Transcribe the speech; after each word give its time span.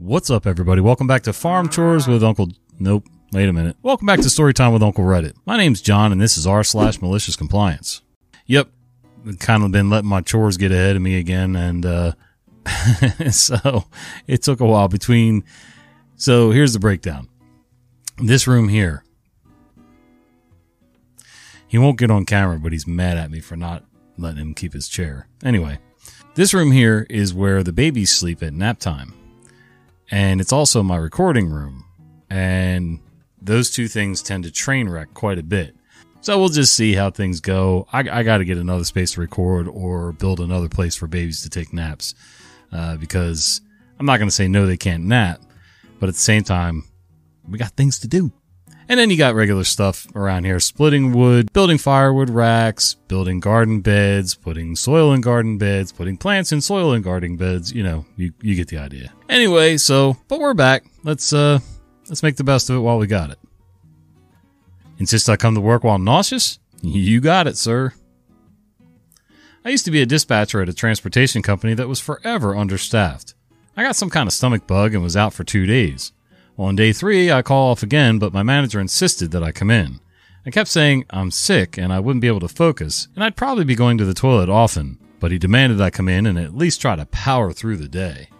What's 0.00 0.30
up, 0.30 0.46
everybody? 0.46 0.80
Welcome 0.80 1.08
back 1.08 1.24
to 1.24 1.32
Farm 1.32 1.68
Chores 1.68 2.06
with 2.06 2.22
Uncle. 2.22 2.50
Nope. 2.78 3.08
Wait 3.32 3.48
a 3.48 3.52
minute. 3.52 3.76
Welcome 3.82 4.06
back 4.06 4.20
to 4.20 4.26
Storytime 4.26 4.72
with 4.72 4.80
Uncle 4.80 5.02
Reddit. 5.02 5.34
My 5.44 5.56
name's 5.56 5.82
John, 5.82 6.12
and 6.12 6.20
this 6.20 6.38
is 6.38 6.46
r 6.46 6.62
slash 6.62 7.02
malicious 7.02 7.34
compliance. 7.34 8.00
Yep, 8.46 8.68
kind 9.40 9.64
of 9.64 9.72
been 9.72 9.90
letting 9.90 10.08
my 10.08 10.20
chores 10.20 10.56
get 10.56 10.70
ahead 10.70 10.94
of 10.94 11.02
me 11.02 11.18
again, 11.18 11.56
and 11.56 11.84
uh, 11.84 12.12
so 13.32 13.86
it 14.28 14.44
took 14.44 14.60
a 14.60 14.66
while 14.66 14.86
between. 14.86 15.42
So 16.14 16.52
here's 16.52 16.74
the 16.74 16.78
breakdown. 16.78 17.28
This 18.18 18.46
room 18.46 18.68
here. 18.68 19.02
He 21.66 21.76
won't 21.76 21.98
get 21.98 22.12
on 22.12 22.24
camera, 22.24 22.60
but 22.60 22.70
he's 22.70 22.86
mad 22.86 23.16
at 23.16 23.32
me 23.32 23.40
for 23.40 23.56
not 23.56 23.84
letting 24.16 24.40
him 24.40 24.54
keep 24.54 24.74
his 24.74 24.86
chair. 24.86 25.26
Anyway, 25.42 25.80
this 26.36 26.54
room 26.54 26.70
here 26.70 27.04
is 27.10 27.34
where 27.34 27.64
the 27.64 27.72
babies 27.72 28.12
sleep 28.12 28.44
at 28.44 28.52
nap 28.52 28.78
time 28.78 29.17
and 30.10 30.40
it's 30.40 30.52
also 30.52 30.82
my 30.82 30.96
recording 30.96 31.48
room. 31.48 31.84
And 32.30 33.00
those 33.40 33.70
two 33.70 33.88
things 33.88 34.22
tend 34.22 34.44
to 34.44 34.50
train 34.50 34.88
wreck 34.88 35.14
quite 35.14 35.38
a 35.38 35.42
bit. 35.42 35.74
So 36.20 36.38
we'll 36.38 36.48
just 36.48 36.74
see 36.74 36.94
how 36.94 37.10
things 37.10 37.40
go. 37.40 37.86
I, 37.92 38.00
I 38.00 38.22
got 38.22 38.38
to 38.38 38.44
get 38.44 38.58
another 38.58 38.84
space 38.84 39.12
to 39.12 39.20
record 39.20 39.68
or 39.68 40.12
build 40.12 40.40
another 40.40 40.68
place 40.68 40.96
for 40.96 41.06
babies 41.06 41.42
to 41.42 41.50
take 41.50 41.72
naps 41.72 42.14
uh, 42.72 42.96
because 42.96 43.60
I'm 43.98 44.06
not 44.06 44.18
going 44.18 44.28
to 44.28 44.34
say 44.34 44.48
no, 44.48 44.66
they 44.66 44.76
can't 44.76 45.04
nap, 45.04 45.40
but 46.00 46.08
at 46.08 46.14
the 46.14 46.20
same 46.20 46.42
time, 46.42 46.84
we 47.48 47.58
got 47.58 47.70
things 47.70 48.00
to 48.00 48.08
do. 48.08 48.32
And 48.90 48.98
then 48.98 49.10
you 49.10 49.18
got 49.18 49.34
regular 49.34 49.64
stuff 49.64 50.06
around 50.14 50.44
here 50.44 50.58
splitting 50.60 51.12
wood, 51.12 51.52
building 51.52 51.76
firewood 51.76 52.30
racks, 52.30 52.94
building 52.94 53.38
garden 53.38 53.80
beds, 53.80 54.34
putting 54.34 54.74
soil 54.76 55.12
in 55.12 55.20
garden 55.20 55.58
beds, 55.58 55.92
putting 55.92 56.16
plants 56.16 56.52
in 56.52 56.62
soil 56.62 56.94
in 56.94 57.02
garden 57.02 57.36
beds. 57.36 57.70
You 57.70 57.82
know, 57.82 58.06
you, 58.16 58.32
you 58.40 58.54
get 58.54 58.68
the 58.68 58.78
idea. 58.78 59.12
Anyway, 59.28 59.76
so, 59.76 60.16
but 60.28 60.40
we're 60.40 60.54
back. 60.54 60.84
Let's, 61.04 61.34
uh, 61.34 61.58
let's 62.08 62.22
make 62.22 62.36
the 62.36 62.44
best 62.44 62.70
of 62.70 62.76
it 62.76 62.80
while 62.80 62.96
we 62.96 63.06
got 63.06 63.30
it. 63.30 63.38
Insist 64.98 65.28
I 65.28 65.36
come 65.36 65.54
to 65.54 65.60
work 65.60 65.84
while 65.84 65.98
nauseous? 65.98 66.58
You 66.80 67.20
got 67.20 67.48
it, 67.48 67.56
sir. 67.58 67.92
I 69.64 69.70
used 69.70 69.84
to 69.86 69.90
be 69.90 70.00
a 70.00 70.06
dispatcher 70.06 70.62
at 70.62 70.68
a 70.68 70.72
transportation 70.72 71.42
company 71.42 71.74
that 71.74 71.88
was 71.88 71.98
forever 71.98 72.56
understaffed. 72.56 73.34
I 73.76 73.82
got 73.82 73.96
some 73.96 74.10
kind 74.10 74.28
of 74.28 74.32
stomach 74.32 74.68
bug 74.68 74.94
and 74.94 75.02
was 75.02 75.16
out 75.16 75.34
for 75.34 75.42
two 75.42 75.66
days. 75.66 76.12
On 76.58 76.74
day 76.74 76.92
three, 76.92 77.30
I 77.30 77.42
call 77.42 77.70
off 77.70 77.84
again, 77.84 78.18
but 78.18 78.32
my 78.32 78.42
manager 78.42 78.80
insisted 78.80 79.30
that 79.30 79.44
I 79.44 79.52
come 79.52 79.70
in. 79.70 80.00
I 80.44 80.50
kept 80.50 80.68
saying 80.68 81.04
I'm 81.10 81.30
sick 81.30 81.78
and 81.78 81.92
I 81.92 82.00
wouldn't 82.00 82.20
be 82.20 82.26
able 82.26 82.40
to 82.40 82.48
focus, 82.48 83.06
and 83.14 83.22
I'd 83.22 83.36
probably 83.36 83.64
be 83.64 83.76
going 83.76 83.96
to 83.98 84.04
the 84.04 84.12
toilet 84.12 84.48
often, 84.48 84.98
but 85.20 85.30
he 85.30 85.38
demanded 85.38 85.80
I 85.80 85.90
come 85.90 86.08
in 86.08 86.26
and 86.26 86.36
at 86.36 86.56
least 86.56 86.80
try 86.80 86.96
to 86.96 87.06
power 87.06 87.52
through 87.52 87.76
the 87.76 87.86
day. 87.86 88.30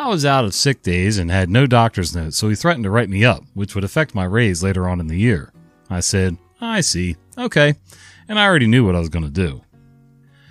I 0.00 0.08
was 0.08 0.24
out 0.24 0.44
of 0.44 0.52
sick 0.52 0.82
days 0.82 1.18
and 1.18 1.30
had 1.30 1.48
no 1.48 1.68
doctor's 1.68 2.16
note, 2.16 2.34
so 2.34 2.48
he 2.48 2.56
threatened 2.56 2.84
to 2.84 2.90
write 2.90 3.08
me 3.08 3.24
up, 3.24 3.44
which 3.54 3.76
would 3.76 3.84
affect 3.84 4.16
my 4.16 4.24
raise 4.24 4.64
later 4.64 4.88
on 4.88 4.98
in 4.98 5.06
the 5.06 5.18
year. 5.18 5.52
I 5.88 6.00
said, 6.00 6.36
I 6.60 6.80
see, 6.80 7.16
okay, 7.38 7.74
and 8.26 8.36
I 8.36 8.46
already 8.46 8.66
knew 8.66 8.84
what 8.84 8.96
I 8.96 9.00
was 9.00 9.10
going 9.10 9.24
to 9.24 9.30
do. 9.30 9.62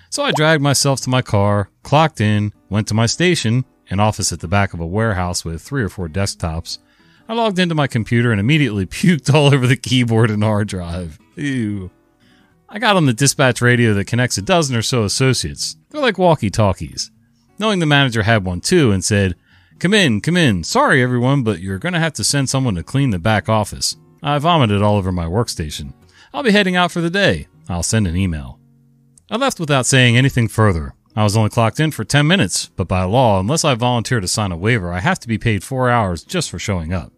So 0.09 0.23
I 0.23 0.31
dragged 0.31 0.63
myself 0.63 1.01
to 1.01 1.09
my 1.09 1.21
car, 1.21 1.69
clocked 1.83 2.21
in, 2.21 2.53
went 2.69 2.87
to 2.89 2.93
my 2.93 3.07
station, 3.07 3.65
an 3.91 3.99
office 3.99 4.31
at 4.31 4.39
the 4.39 4.47
back 4.47 4.73
of 4.73 4.79
a 4.79 4.85
warehouse 4.85 5.43
with 5.45 5.61
three 5.61 5.83
or 5.83 5.89
four 5.89 6.07
desktops. 6.07 6.79
I 7.27 7.33
logged 7.33 7.59
into 7.59 7.75
my 7.75 7.87
computer 7.87 8.31
and 8.31 8.39
immediately 8.39 8.85
puked 8.87 9.33
all 9.33 9.53
over 9.53 9.67
the 9.67 9.77
keyboard 9.77 10.31
and 10.31 10.43
hard 10.43 10.67
drive. 10.67 11.19
Ew. 11.35 11.91
I 12.67 12.79
got 12.79 12.95
on 12.95 13.05
the 13.05 13.13
dispatch 13.13 13.61
radio 13.61 13.93
that 13.93 14.07
connects 14.07 14.37
a 14.37 14.41
dozen 14.41 14.75
or 14.75 14.81
so 14.81 15.03
associates. 15.03 15.75
They're 15.89 16.01
like 16.01 16.17
walkie 16.17 16.49
talkies. 16.49 17.11
Knowing 17.59 17.79
the 17.79 17.85
manager 17.85 18.23
had 18.23 18.45
one 18.45 18.61
too 18.61 18.91
and 18.91 19.03
said, 19.03 19.35
Come 19.79 19.93
in, 19.93 20.21
come 20.21 20.37
in. 20.37 20.63
Sorry, 20.63 21.01
everyone, 21.01 21.43
but 21.43 21.59
you're 21.59 21.79
going 21.79 21.93
to 21.93 21.99
have 21.99 22.13
to 22.13 22.23
send 22.23 22.49
someone 22.49 22.75
to 22.75 22.83
clean 22.83 23.09
the 23.09 23.19
back 23.19 23.49
office. 23.49 23.97
I 24.23 24.37
vomited 24.37 24.81
all 24.81 24.95
over 24.95 25.11
my 25.11 25.25
workstation. 25.25 25.93
I'll 26.33 26.43
be 26.43 26.51
heading 26.51 26.75
out 26.75 26.91
for 26.91 27.01
the 27.01 27.09
day. 27.09 27.47
I'll 27.67 27.83
send 27.83 28.07
an 28.07 28.15
email. 28.15 28.59
I 29.29 29.37
left 29.37 29.59
without 29.59 29.85
saying 29.85 30.15
anything 30.15 30.47
further. 30.47 30.93
I 31.15 31.23
was 31.23 31.35
only 31.35 31.49
clocked 31.49 31.79
in 31.79 31.91
for 31.91 32.05
10 32.05 32.25
minutes, 32.25 32.69
but 32.77 32.87
by 32.87 33.03
law, 33.03 33.39
unless 33.39 33.65
I 33.65 33.75
volunteer 33.75 34.21
to 34.21 34.27
sign 34.27 34.51
a 34.51 34.57
waiver, 34.57 34.93
I 34.93 34.99
have 34.99 35.19
to 35.19 35.27
be 35.27 35.37
paid 35.37 35.63
four 35.63 35.89
hours 35.89 36.23
just 36.23 36.49
for 36.49 36.57
showing 36.57 36.93
up. 36.93 37.11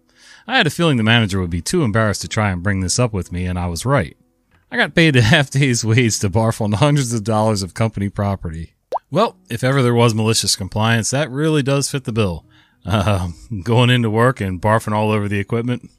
I 0.48 0.58
had 0.58 0.66
a 0.66 0.72
feeling 0.72 0.98
the 0.98 1.04
manager 1.04 1.40
would 1.40 1.52
be 1.52 1.62
too 1.62 1.84
embarrassed 1.84 2.22
to 2.22 2.28
try 2.28 2.50
and 2.50 2.64
bring 2.64 2.80
this 2.80 2.98
up 2.98 3.14
with 3.14 3.32
me, 3.32 3.46
and 3.46 3.58
I 3.58 3.68
was 3.68 3.86
right. 3.86 4.18
I 4.72 4.78
got 4.78 4.96
paid 4.96 5.16
a 5.16 5.22
half 5.34 5.52
day's 5.52 5.86
wage 5.86 6.20
to 6.20 6.30
barf 6.30 6.60
on 6.60 6.72
hundreds 6.72 7.14
of 7.14 7.24
dollars 7.24 7.62
of 7.62 7.76
company 7.76 8.10
property. 8.10 8.74
Well, 9.12 9.38
if 9.48 9.64
ever 9.64 9.84
there 9.84 9.94
was 9.94 10.16
malicious 10.16 10.56
compliance, 10.56 11.12
that 11.12 11.30
really 11.30 11.62
does 11.62 11.92
fit 11.92 12.06
the 12.06 12.12
bill. 12.12 12.46
Uh, 12.84 13.30
going 13.64 13.92
into 13.92 14.10
work 14.10 14.42
and 14.42 14.60
barfing 14.60 14.94
all 14.94 15.12
over 15.12 15.28
the 15.28 15.40
equipment, 15.40 15.90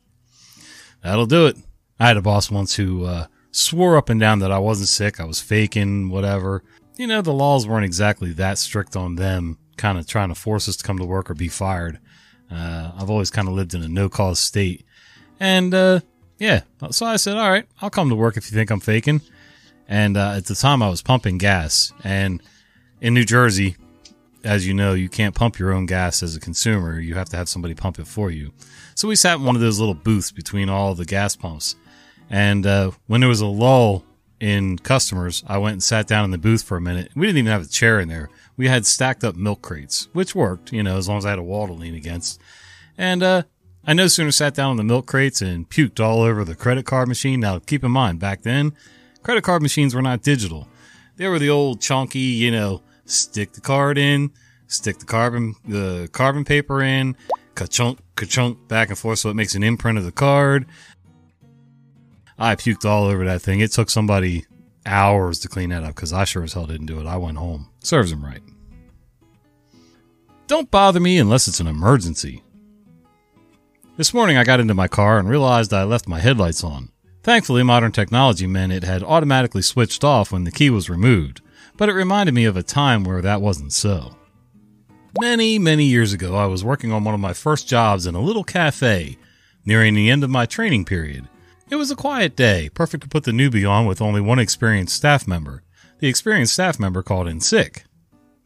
that'll 1.02 1.26
do 1.26 1.46
it. 1.46 1.56
I 2.00 2.08
had 2.08 2.16
a 2.16 2.22
boss 2.22 2.50
once 2.50 2.74
who 2.74 3.04
uh, 3.04 3.26
swore 3.52 3.96
up 3.96 4.10
and 4.10 4.18
down 4.18 4.40
that 4.40 4.50
I 4.50 4.58
wasn't 4.58 4.88
sick, 4.88 5.20
I 5.20 5.24
was 5.24 5.40
faking, 5.40 6.10
whatever 6.10 6.64
you 6.96 7.06
know, 7.06 7.22
the 7.22 7.32
laws 7.32 7.66
weren't 7.66 7.84
exactly 7.84 8.32
that 8.32 8.58
strict 8.58 8.96
on 8.96 9.16
them 9.16 9.58
kind 9.76 9.98
of 9.98 10.06
trying 10.06 10.28
to 10.28 10.34
force 10.34 10.68
us 10.68 10.76
to 10.76 10.84
come 10.84 10.98
to 10.98 11.04
work 11.04 11.30
or 11.30 11.34
be 11.34 11.48
fired. 11.48 11.98
Uh, 12.50 12.92
I've 12.96 13.10
always 13.10 13.30
kind 13.30 13.48
of 13.48 13.54
lived 13.54 13.74
in 13.74 13.82
a 13.82 13.88
no 13.88 14.08
cause 14.08 14.38
state. 14.38 14.84
And, 15.40 15.74
uh, 15.74 16.00
yeah, 16.38 16.62
so 16.90 17.06
I 17.06 17.16
said, 17.16 17.36
all 17.36 17.50
right, 17.50 17.66
I'll 17.80 17.90
come 17.90 18.08
to 18.10 18.14
work 18.14 18.36
if 18.36 18.50
you 18.50 18.56
think 18.56 18.70
I'm 18.70 18.80
faking. 18.80 19.22
And, 19.88 20.16
uh, 20.16 20.34
at 20.36 20.46
the 20.46 20.54
time 20.54 20.82
I 20.82 20.88
was 20.88 21.02
pumping 21.02 21.38
gas 21.38 21.92
and 22.04 22.42
in 23.00 23.14
New 23.14 23.24
Jersey, 23.24 23.76
as 24.44 24.66
you 24.66 24.74
know, 24.74 24.94
you 24.94 25.08
can't 25.08 25.34
pump 25.34 25.58
your 25.58 25.72
own 25.72 25.86
gas 25.86 26.22
as 26.22 26.36
a 26.36 26.40
consumer. 26.40 27.00
You 27.00 27.14
have 27.14 27.28
to 27.30 27.36
have 27.36 27.48
somebody 27.48 27.74
pump 27.74 27.98
it 27.98 28.06
for 28.06 28.30
you. 28.30 28.52
So 28.94 29.08
we 29.08 29.16
sat 29.16 29.38
in 29.38 29.44
one 29.44 29.56
of 29.56 29.62
those 29.62 29.78
little 29.78 29.94
booths 29.94 30.30
between 30.30 30.68
all 30.68 30.94
the 30.94 31.04
gas 31.04 31.34
pumps. 31.34 31.76
And, 32.30 32.66
uh, 32.66 32.92
when 33.06 33.20
there 33.20 33.28
was 33.28 33.40
a 33.40 33.46
lull 33.46 34.04
in 34.44 34.76
customers, 34.76 35.42
I 35.46 35.56
went 35.56 35.72
and 35.72 35.82
sat 35.82 36.06
down 36.06 36.26
in 36.26 36.30
the 36.30 36.36
booth 36.36 36.64
for 36.64 36.76
a 36.76 36.80
minute. 36.80 37.10
We 37.16 37.24
didn't 37.24 37.38
even 37.38 37.52
have 37.52 37.62
a 37.62 37.66
chair 37.66 37.98
in 37.98 38.08
there. 38.08 38.28
We 38.58 38.68
had 38.68 38.84
stacked 38.84 39.24
up 39.24 39.36
milk 39.36 39.62
crates, 39.62 40.08
which 40.12 40.34
worked, 40.34 40.70
you 40.70 40.82
know, 40.82 40.98
as 40.98 41.08
long 41.08 41.16
as 41.16 41.24
I 41.24 41.30
had 41.30 41.38
a 41.38 41.42
wall 41.42 41.66
to 41.66 41.72
lean 41.72 41.94
against. 41.94 42.42
And 42.98 43.22
uh, 43.22 43.44
I 43.86 43.94
no 43.94 44.06
sooner 44.06 44.30
sat 44.30 44.54
down 44.54 44.72
on 44.72 44.76
the 44.76 44.84
milk 44.84 45.06
crates 45.06 45.40
and 45.40 45.66
puked 45.70 45.98
all 45.98 46.20
over 46.20 46.44
the 46.44 46.54
credit 46.54 46.84
card 46.84 47.08
machine. 47.08 47.40
Now, 47.40 47.58
keep 47.58 47.82
in 47.82 47.90
mind, 47.90 48.20
back 48.20 48.42
then, 48.42 48.74
credit 49.22 49.44
card 49.44 49.62
machines 49.62 49.94
were 49.94 50.02
not 50.02 50.22
digital. 50.22 50.68
They 51.16 51.26
were 51.26 51.38
the 51.38 51.48
old 51.48 51.80
chunky, 51.80 52.18
you 52.18 52.50
know, 52.50 52.82
stick 53.06 53.52
the 53.52 53.62
card 53.62 53.96
in, 53.96 54.30
stick 54.66 54.98
the 54.98 55.06
carbon 55.06 55.54
the 55.66 56.10
carbon 56.12 56.44
paper 56.44 56.82
in, 56.82 57.16
ka-chunk, 57.54 57.98
ka-chunk, 58.14 58.68
back 58.68 58.90
and 58.90 58.98
forth 58.98 59.20
so 59.20 59.30
it 59.30 59.34
makes 59.36 59.54
an 59.54 59.62
imprint 59.62 59.96
of 59.96 60.04
the 60.04 60.12
card. 60.12 60.66
I 62.38 62.56
puked 62.56 62.84
all 62.84 63.04
over 63.04 63.24
that 63.24 63.42
thing. 63.42 63.60
It 63.60 63.72
took 63.72 63.90
somebody 63.90 64.44
hours 64.86 65.38
to 65.40 65.48
clean 65.48 65.70
that 65.70 65.84
up 65.84 65.94
because 65.94 66.12
I 66.12 66.24
sure 66.24 66.42
as 66.42 66.52
hell 66.52 66.66
didn't 66.66 66.86
do 66.86 67.00
it. 67.00 67.06
I 67.06 67.16
went 67.16 67.38
home. 67.38 67.70
Serves 67.80 68.12
him 68.12 68.24
right. 68.24 68.42
Don't 70.46 70.70
bother 70.70 71.00
me 71.00 71.18
unless 71.18 71.48
it's 71.48 71.60
an 71.60 71.66
emergency. 71.66 72.42
This 73.96 74.12
morning 74.12 74.36
I 74.36 74.44
got 74.44 74.60
into 74.60 74.74
my 74.74 74.88
car 74.88 75.18
and 75.18 75.28
realized 75.28 75.72
I 75.72 75.84
left 75.84 76.08
my 76.08 76.18
headlights 76.18 76.64
on. 76.64 76.90
Thankfully, 77.22 77.62
modern 77.62 77.92
technology 77.92 78.46
meant 78.46 78.72
it 78.72 78.84
had 78.84 79.02
automatically 79.02 79.62
switched 79.62 80.04
off 80.04 80.32
when 80.32 80.44
the 80.44 80.50
key 80.50 80.68
was 80.68 80.90
removed, 80.90 81.40
but 81.76 81.88
it 81.88 81.94
reminded 81.94 82.34
me 82.34 82.44
of 82.44 82.56
a 82.56 82.62
time 82.62 83.04
where 83.04 83.22
that 83.22 83.40
wasn't 83.40 83.72
so. 83.72 84.16
Many, 85.18 85.58
many 85.58 85.84
years 85.84 86.12
ago, 86.12 86.34
I 86.34 86.46
was 86.46 86.64
working 86.64 86.92
on 86.92 87.04
one 87.04 87.14
of 87.14 87.20
my 87.20 87.32
first 87.32 87.68
jobs 87.68 88.04
in 88.04 88.14
a 88.14 88.20
little 88.20 88.44
cafe, 88.44 89.16
nearing 89.64 89.94
the 89.94 90.10
end 90.10 90.24
of 90.24 90.28
my 90.28 90.44
training 90.44 90.84
period. 90.84 91.26
It 91.70 91.76
was 91.76 91.90
a 91.90 91.96
quiet 91.96 92.36
day, 92.36 92.68
perfect 92.74 93.04
to 93.04 93.08
put 93.08 93.24
the 93.24 93.30
newbie 93.30 93.68
on 93.68 93.86
with 93.86 94.02
only 94.02 94.20
one 94.20 94.38
experienced 94.38 94.94
staff 94.94 95.26
member. 95.26 95.62
The 95.98 96.08
experienced 96.08 96.52
staff 96.52 96.78
member 96.78 97.02
called 97.02 97.26
in 97.26 97.40
sick. 97.40 97.84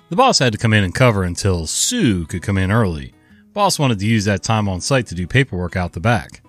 The 0.09 0.17
boss 0.17 0.39
had 0.39 0.53
to 0.53 0.59
come 0.59 0.73
in 0.73 0.85
and 0.85 0.95
cover 0.95 1.25
until 1.25 1.67
Sue 1.67 2.27
could 2.27 2.43
come 2.43 2.57
in 2.57 2.71
early. 2.71 3.13
Boss 3.53 3.79
wanted 3.79 3.99
to 3.99 4.07
use 4.07 4.25
that 4.27 4.45
time 4.45 4.69
on 4.69 4.81
site 4.81 5.09
to 5.09 5.17
do 5.17 5.27
paperwork 5.27 5.75
out 5.75 5.95
the 5.95 6.01
back. 6.01 6.43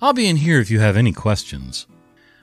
I'll 0.00 0.12
be 0.12 0.26
in 0.26 0.36
here 0.36 0.60
if 0.60 0.70
you 0.70 0.80
have 0.80 0.96
any 0.96 1.12
questions. 1.12 1.86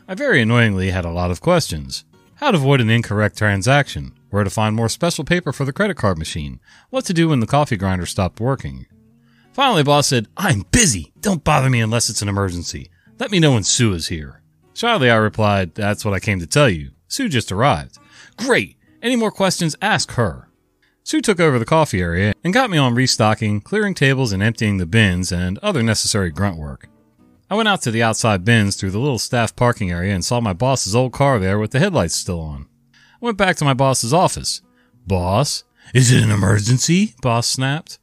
I 0.07 0.15
very 0.15 0.41
annoyingly 0.41 0.91
had 0.91 1.05
a 1.05 1.11
lot 1.11 1.29
of 1.29 1.41
questions. 1.41 2.05
How 2.35 2.51
to 2.51 2.57
avoid 2.57 2.79
an 2.79 2.89
incorrect 2.89 3.37
transaction, 3.37 4.13
where 4.29 4.45
to 4.45 4.49
find 4.49 4.75
more 4.75 4.89
special 4.89 5.25
paper 5.25 5.51
for 5.51 5.65
the 5.65 5.73
credit 5.73 5.97
card 5.97 6.17
machine, 6.17 6.61
what 6.89 7.03
to 7.05 7.13
do 7.13 7.29
when 7.29 7.41
the 7.41 7.47
coffee 7.47 7.77
grinder 7.77 8.05
stopped 8.05 8.39
working. 8.39 8.87
Finally, 9.51 9.83
boss 9.83 10.07
said, 10.07 10.27
I'm 10.37 10.65
busy. 10.71 11.11
Don't 11.19 11.43
bother 11.43 11.69
me 11.69 11.81
unless 11.81 12.09
it's 12.09 12.21
an 12.21 12.29
emergency. 12.29 12.89
Let 13.23 13.31
me 13.31 13.39
know 13.39 13.53
when 13.53 13.63
Sue 13.63 13.93
is 13.93 14.09
here. 14.09 14.41
Shyly, 14.73 15.09
I 15.09 15.15
replied, 15.15 15.75
That's 15.75 16.03
what 16.03 16.13
I 16.13 16.19
came 16.19 16.41
to 16.41 16.45
tell 16.45 16.67
you. 16.67 16.91
Sue 17.07 17.29
just 17.29 17.53
arrived. 17.53 17.97
Great! 18.35 18.75
Any 19.01 19.15
more 19.15 19.31
questions? 19.31 19.77
Ask 19.81 20.11
her. 20.15 20.49
Sue 21.05 21.21
took 21.21 21.39
over 21.39 21.57
the 21.57 21.63
coffee 21.63 22.01
area 22.01 22.33
and 22.43 22.53
got 22.53 22.69
me 22.69 22.77
on 22.77 22.95
restocking, 22.95 23.61
clearing 23.61 23.93
tables, 23.93 24.33
and 24.33 24.43
emptying 24.43 24.75
the 24.75 24.85
bins 24.85 25.31
and 25.31 25.57
other 25.59 25.81
necessary 25.81 26.31
grunt 26.31 26.57
work. 26.57 26.89
I 27.49 27.55
went 27.55 27.69
out 27.69 27.81
to 27.83 27.91
the 27.91 28.03
outside 28.03 28.43
bins 28.43 28.75
through 28.75 28.91
the 28.91 28.99
little 28.99 29.19
staff 29.19 29.55
parking 29.55 29.89
area 29.89 30.13
and 30.13 30.25
saw 30.25 30.41
my 30.41 30.51
boss's 30.51 30.93
old 30.93 31.13
car 31.13 31.39
there 31.39 31.59
with 31.59 31.71
the 31.71 31.79
headlights 31.79 32.15
still 32.15 32.41
on. 32.41 32.67
I 32.93 32.97
went 33.21 33.37
back 33.37 33.55
to 33.55 33.65
my 33.65 33.73
boss's 33.73 34.11
office. 34.11 34.61
Boss, 35.07 35.63
is 35.93 36.11
it 36.11 36.23
an 36.23 36.29
emergency? 36.29 37.15
Boss 37.21 37.47
snapped. 37.47 37.99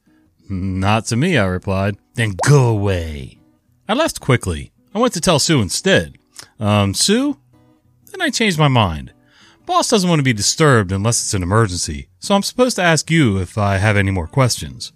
Not 0.49 1.05
to 1.05 1.15
me, 1.15 1.37
I 1.37 1.45
replied. 1.45 1.97
Then 2.15 2.33
go 2.43 2.69
away. 2.69 3.37
I 3.87 3.93
left 3.93 4.19
quickly. 4.19 4.71
I 4.93 4.99
went 4.99 5.13
to 5.13 5.21
tell 5.21 5.39
Sue 5.39 5.61
instead. 5.61 6.17
Um, 6.59 6.93
Sue? 6.93 7.37
Then 8.11 8.21
I 8.21 8.29
changed 8.29 8.59
my 8.59 8.67
mind. 8.67 9.13
Boss 9.65 9.89
doesn't 9.89 10.09
want 10.09 10.19
to 10.19 10.23
be 10.23 10.33
disturbed 10.33 10.91
unless 10.91 11.21
it's 11.21 11.33
an 11.33 11.43
emergency, 11.43 12.09
so 12.19 12.35
I'm 12.35 12.43
supposed 12.43 12.75
to 12.75 12.81
ask 12.81 13.09
you 13.09 13.37
if 13.37 13.57
I 13.57 13.77
have 13.77 13.95
any 13.95 14.11
more 14.11 14.27
questions. 14.27 14.91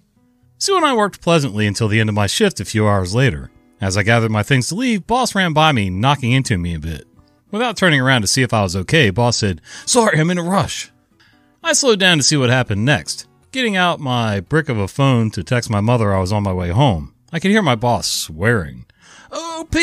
Sue 0.58 0.76
and 0.76 0.84
I 0.84 0.94
worked 0.94 1.22
pleasantly 1.22 1.66
until 1.66 1.88
the 1.88 2.00
end 2.00 2.08
of 2.08 2.14
my 2.14 2.26
shift 2.26 2.60
a 2.60 2.64
few 2.64 2.86
hours 2.86 3.14
later. 3.14 3.50
As 3.80 3.96
I 3.96 4.02
gathered 4.02 4.30
my 4.30 4.42
things 4.42 4.68
to 4.68 4.74
leave, 4.74 5.06
Boss 5.06 5.34
ran 5.34 5.52
by 5.52 5.72
me, 5.72 5.88
knocking 5.88 6.32
into 6.32 6.58
me 6.58 6.74
a 6.74 6.78
bit. 6.78 7.06
Without 7.50 7.76
turning 7.76 8.00
around 8.00 8.22
to 8.22 8.26
see 8.26 8.42
if 8.42 8.52
I 8.52 8.62
was 8.62 8.74
okay, 8.76 9.10
Boss 9.10 9.36
said, 9.36 9.60
Sorry, 9.86 10.18
I'm 10.18 10.30
in 10.30 10.38
a 10.38 10.42
rush. 10.42 10.90
I 11.62 11.72
slowed 11.72 12.00
down 12.00 12.18
to 12.18 12.22
see 12.22 12.36
what 12.36 12.50
happened 12.50 12.84
next. 12.84 13.26
Getting 13.52 13.76
out 13.76 14.00
my 14.00 14.40
brick 14.40 14.68
of 14.68 14.78
a 14.78 14.88
phone 14.88 15.30
to 15.30 15.44
text 15.44 15.70
my 15.70 15.80
mother 15.80 16.12
I 16.12 16.20
was 16.20 16.32
on 16.32 16.42
my 16.42 16.52
way 16.52 16.70
home, 16.70 17.14
I 17.32 17.38
could 17.38 17.50
hear 17.50 17.62
my 17.62 17.76
boss 17.76 18.08
swearing. 18.08 18.86
OP! 19.38 19.76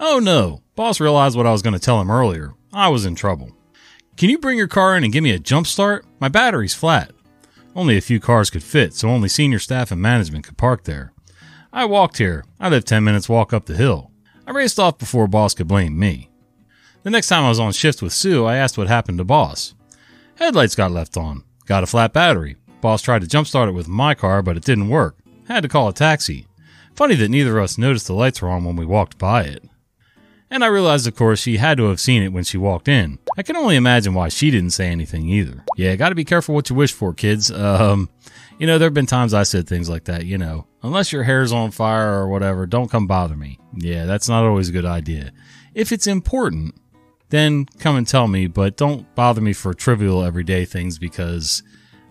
Oh 0.00 0.18
no, 0.18 0.62
boss 0.76 0.98
realized 0.98 1.36
what 1.36 1.46
I 1.46 1.52
was 1.52 1.60
going 1.60 1.74
to 1.74 1.78
tell 1.78 2.00
him 2.00 2.10
earlier. 2.10 2.54
I 2.72 2.88
was 2.88 3.04
in 3.04 3.14
trouble. 3.14 3.54
Can 4.16 4.30
you 4.30 4.38
bring 4.38 4.56
your 4.56 4.66
car 4.66 4.96
in 4.96 5.04
and 5.04 5.12
give 5.12 5.22
me 5.22 5.32
a 5.32 5.38
jump 5.38 5.66
start? 5.66 6.06
My 6.20 6.28
battery's 6.28 6.72
flat. 6.72 7.10
Only 7.74 7.98
a 7.98 8.00
few 8.00 8.18
cars 8.18 8.48
could 8.48 8.62
fit, 8.62 8.94
so 8.94 9.10
only 9.10 9.28
senior 9.28 9.58
staff 9.58 9.90
and 9.90 10.00
management 10.00 10.46
could 10.46 10.56
park 10.56 10.84
there. 10.84 11.12
I 11.70 11.84
walked 11.84 12.16
here. 12.16 12.46
I 12.58 12.70
live 12.70 12.86
10 12.86 13.04
minutes 13.04 13.28
walk 13.28 13.52
up 13.52 13.66
the 13.66 13.76
hill. 13.76 14.10
I 14.46 14.52
raced 14.52 14.80
off 14.80 14.96
before 14.96 15.28
boss 15.28 15.52
could 15.52 15.68
blame 15.68 15.98
me. 15.98 16.30
The 17.02 17.10
next 17.10 17.28
time 17.28 17.44
I 17.44 17.50
was 17.50 17.60
on 17.60 17.72
shift 17.72 18.00
with 18.00 18.14
Sue, 18.14 18.46
I 18.46 18.56
asked 18.56 18.78
what 18.78 18.88
happened 18.88 19.18
to 19.18 19.24
boss. 19.24 19.74
Headlights 20.36 20.74
got 20.74 20.92
left 20.92 21.18
on. 21.18 21.44
Got 21.66 21.82
a 21.82 21.86
flat 21.86 22.14
battery. 22.14 22.56
Boss 22.80 23.02
tried 23.02 23.20
to 23.20 23.28
jumpstart 23.28 23.68
it 23.68 23.72
with 23.72 23.86
my 23.86 24.14
car, 24.14 24.40
but 24.40 24.56
it 24.56 24.64
didn't 24.64 24.88
work. 24.88 25.18
Had 25.46 25.62
to 25.62 25.68
call 25.68 25.88
a 25.88 25.92
taxi. 25.92 26.46
Funny 26.96 27.14
that 27.16 27.28
neither 27.28 27.58
of 27.58 27.64
us 27.64 27.76
noticed 27.76 28.06
the 28.06 28.14
lights 28.14 28.40
were 28.40 28.48
on 28.48 28.64
when 28.64 28.74
we 28.74 28.86
walked 28.86 29.18
by 29.18 29.42
it. 29.42 29.62
And 30.50 30.64
I 30.64 30.68
realized, 30.68 31.06
of 31.06 31.14
course, 31.14 31.40
she 31.40 31.58
had 31.58 31.76
to 31.76 31.88
have 31.88 32.00
seen 32.00 32.22
it 32.22 32.32
when 32.32 32.44
she 32.44 32.56
walked 32.56 32.88
in. 32.88 33.18
I 33.36 33.42
can 33.42 33.56
only 33.56 33.76
imagine 33.76 34.14
why 34.14 34.28
she 34.28 34.50
didn't 34.50 34.70
say 34.70 34.86
anything 34.86 35.28
either. 35.28 35.62
Yeah, 35.76 35.94
gotta 35.96 36.14
be 36.14 36.24
careful 36.24 36.54
what 36.54 36.70
you 36.70 36.76
wish 36.76 36.92
for, 36.92 37.12
kids. 37.12 37.50
Um, 37.50 38.08
you 38.58 38.66
know, 38.66 38.78
there 38.78 38.86
have 38.86 38.94
been 38.94 39.06
times 39.06 39.34
I 39.34 39.42
said 39.42 39.68
things 39.68 39.90
like 39.90 40.04
that, 40.04 40.24
you 40.24 40.38
know, 40.38 40.66
unless 40.82 41.12
your 41.12 41.24
hair's 41.24 41.52
on 41.52 41.70
fire 41.72 42.14
or 42.14 42.28
whatever, 42.28 42.64
don't 42.64 42.90
come 42.90 43.06
bother 43.06 43.36
me. 43.36 43.58
Yeah, 43.74 44.06
that's 44.06 44.28
not 44.28 44.44
always 44.44 44.70
a 44.70 44.72
good 44.72 44.86
idea. 44.86 45.32
If 45.74 45.92
it's 45.92 46.06
important, 46.06 46.74
then 47.28 47.66
come 47.80 47.96
and 47.96 48.08
tell 48.08 48.28
me, 48.28 48.46
but 48.46 48.76
don't 48.76 49.12
bother 49.14 49.40
me 49.40 49.52
for 49.52 49.74
trivial 49.74 50.22
everyday 50.22 50.64
things 50.64 50.98
because 50.98 51.62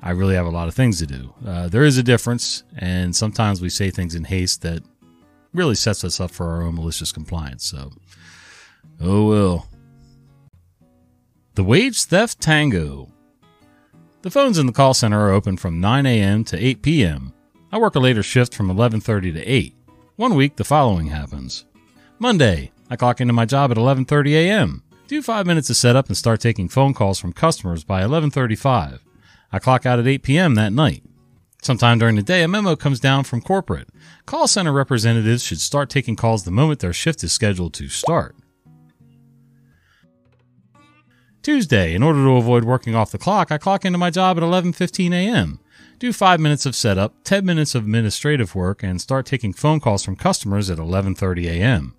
I 0.06 0.12
really 0.12 0.36
have 0.36 0.46
a 0.46 0.52
lot 0.52 0.68
of 0.68 0.76
things 0.76 1.00
to 1.00 1.08
do. 1.08 1.34
Uh, 1.46 1.68
there 1.68 1.84
is 1.84 1.98
a 1.98 2.04
difference, 2.04 2.64
and 2.78 3.16
sometimes 3.16 3.60
we 3.60 3.70
say 3.70 3.90
things 3.90 4.14
in 4.14 4.24
haste 4.24 4.62
that 4.62 4.84
really 5.52 5.74
sets 5.74 6.04
us 6.04 6.20
up 6.20 6.30
for 6.30 6.48
our 6.48 6.62
own 6.62 6.76
malicious 6.76 7.12
compliance. 7.12 7.66
So, 7.66 7.92
oh 9.02 9.28
well. 9.28 9.68
The 11.56 11.64
Wage 11.64 12.04
Theft 12.04 12.40
Tango. 12.40 13.10
The 14.22 14.30
phones 14.30 14.60
in 14.60 14.68
the 14.68 14.74
call 14.74 14.94
center 14.94 15.20
are 15.22 15.32
open 15.32 15.58
from 15.58 15.82
9 15.82 16.06
a.m. 16.06 16.44
to 16.46 16.64
8 16.64 16.84
p.m. 16.84 17.34
I 17.72 17.80
work 17.80 17.96
a 17.96 18.00
later 18.00 18.22
shift 18.22 18.54
from 18.54 18.70
11:30 18.70 19.34
to 19.34 19.44
8. 19.44 19.76
One 20.18 20.36
week, 20.36 20.56
the 20.56 20.64
following 20.64 21.08
happens. 21.08 21.66
Monday, 22.20 22.72
I 22.92 22.96
clock 22.96 23.22
into 23.22 23.34
my 23.34 23.46
job 23.46 23.72
at 23.72 23.78
11:30 23.78 24.34
a.m. 24.34 24.84
Do 25.08 25.22
5 25.24 25.48
minutes 25.48 25.72
of 25.72 25.78
setup 25.78 26.08
and 26.08 26.18
start 26.18 26.42
taking 26.42 26.70
phone 26.70 26.94
calls 26.94 27.20
from 27.20 27.34
customers 27.34 27.84
by 27.84 28.04
11:35. 28.04 29.00
I 29.56 29.60
clock 29.60 29.86
out 29.86 30.00
at 30.00 30.08
8 30.08 30.22
p.m. 30.22 30.56
that 30.56 30.74
night. 30.74 31.02
Sometime 31.62 31.98
during 31.98 32.18
the 32.18 32.22
day, 32.22 32.44
a 32.44 32.48
memo 32.48 32.76
comes 32.76 33.00
down 33.00 33.24
from 33.24 33.40
corporate. 33.42 33.88
Call 34.26 34.50
center 34.50 34.74
representatives 34.74 35.44
should 35.44 35.62
start 35.62 35.90
taking 35.90 36.18
calls 36.18 36.44
the 36.44 36.52
moment 36.52 36.82
their 36.82 36.92
shift 36.92 37.24
is 37.24 37.32
scheduled 37.32 37.74
to 37.76 37.88
start. 37.88 38.36
Tuesday, 41.42 41.96
in 41.96 42.04
order 42.04 42.22
to 42.26 42.36
avoid 42.36 42.66
working 42.66 42.96
off 42.96 43.14
the 43.14 43.18
clock, 43.18 43.50
I 43.50 43.58
clock 43.58 43.86
into 43.86 43.98
my 43.98 44.10
job 44.10 44.36
at 44.36 44.44
11:15 44.44 45.14
a.m. 45.14 45.62
Do 46.00 46.12
5 46.12 46.38
minutes 46.42 46.66
of 46.66 46.76
setup, 46.76 47.24
10 47.24 47.46
minutes 47.46 47.76
of 47.76 47.86
administrative 47.86 48.56
work 48.56 48.84
and 48.84 49.00
start 49.00 49.26
taking 49.26 49.54
phone 49.54 49.80
calls 49.80 50.04
from 50.04 50.18
customers 50.18 50.70
at 50.70 50.80
11:30 50.80 51.46
a.m. 51.46 51.96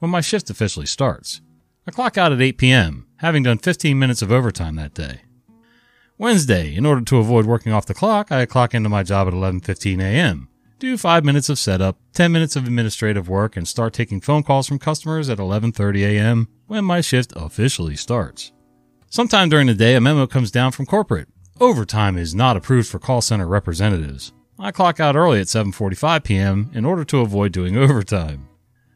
when 0.00 0.10
my 0.10 0.20
shift 0.20 0.50
officially 0.50 0.86
starts. 0.86 1.40
I 1.86 1.92
clock 1.92 2.18
out 2.18 2.32
at 2.32 2.42
8 2.42 2.58
p.m., 2.58 3.06
having 3.18 3.44
done 3.44 3.58
15 3.58 3.96
minutes 3.96 4.22
of 4.22 4.32
overtime 4.32 4.74
that 4.74 4.92
day. 4.92 5.20
Wednesday, 6.18 6.74
in 6.74 6.86
order 6.86 7.02
to 7.02 7.18
avoid 7.18 7.44
working 7.44 7.72
off 7.72 7.84
the 7.84 7.92
clock, 7.92 8.32
I 8.32 8.46
clock 8.46 8.72
into 8.72 8.88
my 8.88 9.02
job 9.02 9.28
at 9.28 9.34
11:15 9.34 10.00
a.m. 10.00 10.48
Do 10.78 10.96
5 10.96 11.24
minutes 11.24 11.50
of 11.50 11.58
setup, 11.58 11.98
10 12.14 12.32
minutes 12.32 12.56
of 12.56 12.66
administrative 12.66 13.28
work 13.28 13.56
and 13.56 13.68
start 13.68 13.92
taking 13.92 14.22
phone 14.22 14.42
calls 14.42 14.66
from 14.66 14.78
customers 14.78 15.28
at 15.28 15.36
11:30 15.36 16.04
a.m. 16.04 16.48
when 16.66 16.86
my 16.86 17.02
shift 17.02 17.34
officially 17.36 17.96
starts. 17.96 18.52
Sometime 19.10 19.50
during 19.50 19.66
the 19.66 19.74
day, 19.74 19.94
a 19.94 20.00
memo 20.00 20.26
comes 20.26 20.50
down 20.50 20.72
from 20.72 20.86
corporate. 20.86 21.28
Overtime 21.60 22.16
is 22.16 22.34
not 22.34 22.56
approved 22.56 22.88
for 22.88 22.98
call 22.98 23.20
center 23.20 23.46
representatives. 23.46 24.32
I 24.58 24.70
clock 24.70 24.98
out 25.00 25.16
early 25.16 25.40
at 25.40 25.48
7:45 25.48 26.24
p.m. 26.24 26.70
in 26.72 26.86
order 26.86 27.04
to 27.04 27.20
avoid 27.20 27.52
doing 27.52 27.76
overtime. 27.84 28.48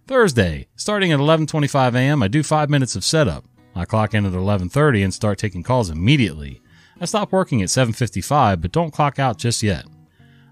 Thursday, 0.06 0.68
starting 0.74 1.12
at 1.12 1.20
11:25 1.20 1.94
a.m., 1.94 2.22
I 2.22 2.28
do 2.28 2.42
5 2.42 2.70
minutes 2.70 2.96
of 2.96 3.04
setup. 3.04 3.44
I 3.74 3.84
clock 3.84 4.14
in 4.14 4.24
at 4.24 4.32
11:30 4.32 5.04
and 5.04 5.12
start 5.12 5.36
taking 5.36 5.62
calls 5.62 5.90
immediately. 5.90 6.62
I 7.00 7.06
stop 7.06 7.32
working 7.32 7.62
at 7.62 7.70
7:55, 7.70 8.60
but 8.60 8.72
don't 8.72 8.92
clock 8.92 9.18
out 9.18 9.38
just 9.38 9.62
yet. 9.62 9.86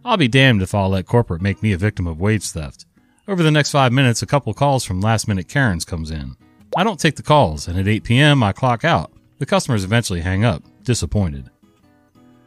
I'll 0.05 0.17
be 0.17 0.29
damned 0.29 0.63
if 0.63 0.75
I'll 0.75 0.89
let 0.89 1.07
corporate 1.07 1.43
make 1.43 1.63
me 1.63 1.73
a 1.73 1.79
victim 1.79 2.07
of 2.07 2.21
wage 2.21 2.49
theft. 2.49 2.87
Over 3.27 3.43
the 3.43 3.51
next 3.51 3.71
5 3.71 3.93
minutes, 3.93 4.23
a 4.23 4.27
couple 4.27 4.55
calls 4.55 4.85
from 4.85 5.03
last-minute 5.03 5.49
Karens 5.49 5.85
comes 5.85 6.11
in. 6.11 6.35
I 6.75 6.85
don't 6.85 6.99
take 6.99 7.17
the 7.17 7.23
calls, 7.23 7.69
and 7.69 7.79
at 7.79 7.87
8 7.87 8.05
p.m. 8.05 8.43
I 8.43 8.53
clock 8.53 8.85
out. 8.85 9.13
The 9.39 9.47
customers 9.47 9.85
eventually 9.85 10.21
hang 10.21 10.45
up, 10.45 10.63
disappointed. 10.83 11.51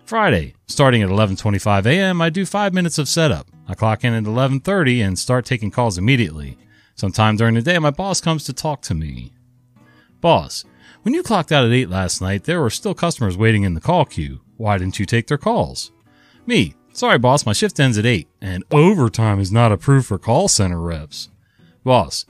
Friday, 0.05 0.55
starting 0.67 1.03
at 1.03 1.09
11:25 1.09 1.85
a.m., 1.85 2.21
I 2.21 2.29
do 2.29 2.45
5 2.45 2.73
minutes 2.73 2.97
of 2.97 3.07
setup. 3.07 3.47
I 3.67 3.75
clock 3.75 4.03
in 4.03 4.13
at 4.13 4.23
11:30 4.23 5.05
and 5.05 5.19
start 5.19 5.45
taking 5.45 5.69
calls 5.69 5.97
immediately. 5.97 6.57
Sometime 6.95 7.37
during 7.37 7.55
the 7.55 7.61
day, 7.61 7.77
my 7.79 7.91
boss 7.91 8.19
comes 8.19 8.43
to 8.45 8.53
talk 8.53 8.81
to 8.83 8.93
me. 8.93 9.33
Boss, 10.19 10.65
when 11.03 11.13
you 11.13 11.23
clocked 11.23 11.51
out 11.51 11.65
at 11.65 11.71
8 11.71 11.89
last 11.89 12.21
night, 12.21 12.43
there 12.43 12.61
were 12.61 12.69
still 12.69 12.93
customers 12.93 13.37
waiting 13.37 13.63
in 13.63 13.73
the 13.73 13.81
call 13.81 14.05
queue. 14.05 14.41
Why 14.57 14.77
didn't 14.77 14.99
you 14.99 15.05
take 15.05 15.27
their 15.27 15.37
calls? 15.37 15.91
Me, 16.45 16.75
sorry 16.93 17.17
boss, 17.17 17.45
my 17.45 17.53
shift 17.53 17.79
ends 17.79 17.97
at 17.97 18.05
8, 18.05 18.27
and 18.41 18.63
overtime 18.71 19.39
is 19.39 19.51
not 19.51 19.71
approved 19.71 20.07
for 20.07 20.17
call 20.17 20.47
center 20.47 20.79
reps. 20.79 21.29
Boss, 21.83 22.25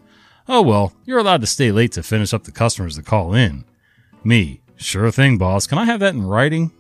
oh 0.48 0.62
well, 0.62 0.94
you're 1.06 1.20
allowed 1.20 1.42
to 1.42 1.48
stay 1.48 1.72
late 1.72 1.92
to 1.94 2.04
finish 2.04 2.34
up 2.34 2.44
the 2.44 2.52
customers 2.52 2.96
that 2.96 3.06
call 3.06 3.34
in. 3.34 3.66
Me, 4.24 4.62
sure 4.76 5.12
thing 5.12 5.38
boss, 5.38 5.68
can 5.68 5.78
I 5.78 5.86
have 5.86 6.00
that 6.00 6.14
in 6.14 6.26
writing? 6.26 6.72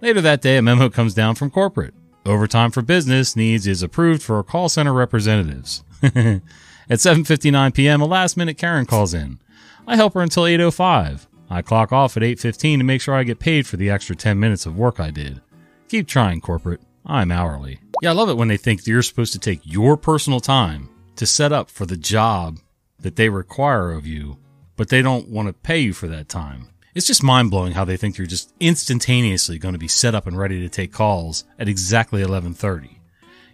Later 0.00 0.20
that 0.20 0.42
day, 0.42 0.58
a 0.58 0.62
memo 0.62 0.90
comes 0.90 1.14
down 1.14 1.34
from 1.34 1.50
corporate. 1.50 1.94
Overtime 2.26 2.70
for 2.70 2.82
business 2.82 3.36
needs 3.36 3.66
is 3.66 3.82
approved 3.82 4.22
for 4.22 4.42
call 4.42 4.68
center 4.68 4.92
representatives. 4.92 5.82
At 6.02 6.98
7:59 6.98 7.74
p.m., 7.74 8.02
a 8.02 8.04
last-minute 8.04 8.58
Karen 8.58 8.84
calls 8.84 9.14
in. 9.14 9.38
I 9.86 9.96
help 9.96 10.14
her 10.14 10.22
until 10.22 10.44
8:05. 10.44 11.26
I 11.50 11.62
clock 11.62 11.92
off 11.92 12.16
at 12.16 12.22
8:15 12.22 12.78
to 12.78 12.84
make 12.84 13.00
sure 13.00 13.14
I 13.14 13.22
get 13.22 13.38
paid 13.38 13.66
for 13.66 13.76
the 13.76 13.90
extra 13.90 14.16
10 14.16 14.40
minutes 14.40 14.66
of 14.66 14.76
work 14.76 14.98
I 14.98 15.10
did. 15.10 15.40
Keep 15.88 16.08
trying, 16.08 16.40
corporate. 16.40 16.80
I'm 17.06 17.30
hourly. 17.30 17.80
Yeah, 18.02 18.10
I 18.10 18.12
love 18.12 18.30
it 18.30 18.36
when 18.36 18.48
they 18.48 18.56
think 18.56 18.86
you're 18.86 19.02
supposed 19.02 19.34
to 19.34 19.38
take 19.38 19.60
your 19.64 19.96
personal 19.96 20.40
time 20.40 20.88
to 21.16 21.26
set 21.26 21.52
up 21.52 21.70
for 21.70 21.86
the 21.86 21.96
job 21.96 22.58
that 22.98 23.16
they 23.16 23.28
require 23.28 23.92
of 23.92 24.06
you, 24.06 24.38
but 24.76 24.88
they 24.88 25.02
don't 25.02 25.28
want 25.28 25.48
to 25.48 25.52
pay 25.52 25.78
you 25.78 25.92
for 25.92 26.08
that 26.08 26.28
time. 26.28 26.68
It's 26.94 27.06
just 27.06 27.22
mind 27.22 27.50
blowing 27.50 27.72
how 27.72 27.84
they 27.84 27.96
think 27.96 28.16
you're 28.16 28.26
just 28.26 28.54
instantaneously 28.60 29.58
going 29.58 29.74
to 29.74 29.78
be 29.78 29.88
set 29.88 30.14
up 30.14 30.26
and 30.26 30.38
ready 30.38 30.60
to 30.60 30.68
take 30.68 30.92
calls 30.92 31.44
at 31.58 31.68
exactly 31.68 32.22
11:30 32.22 33.00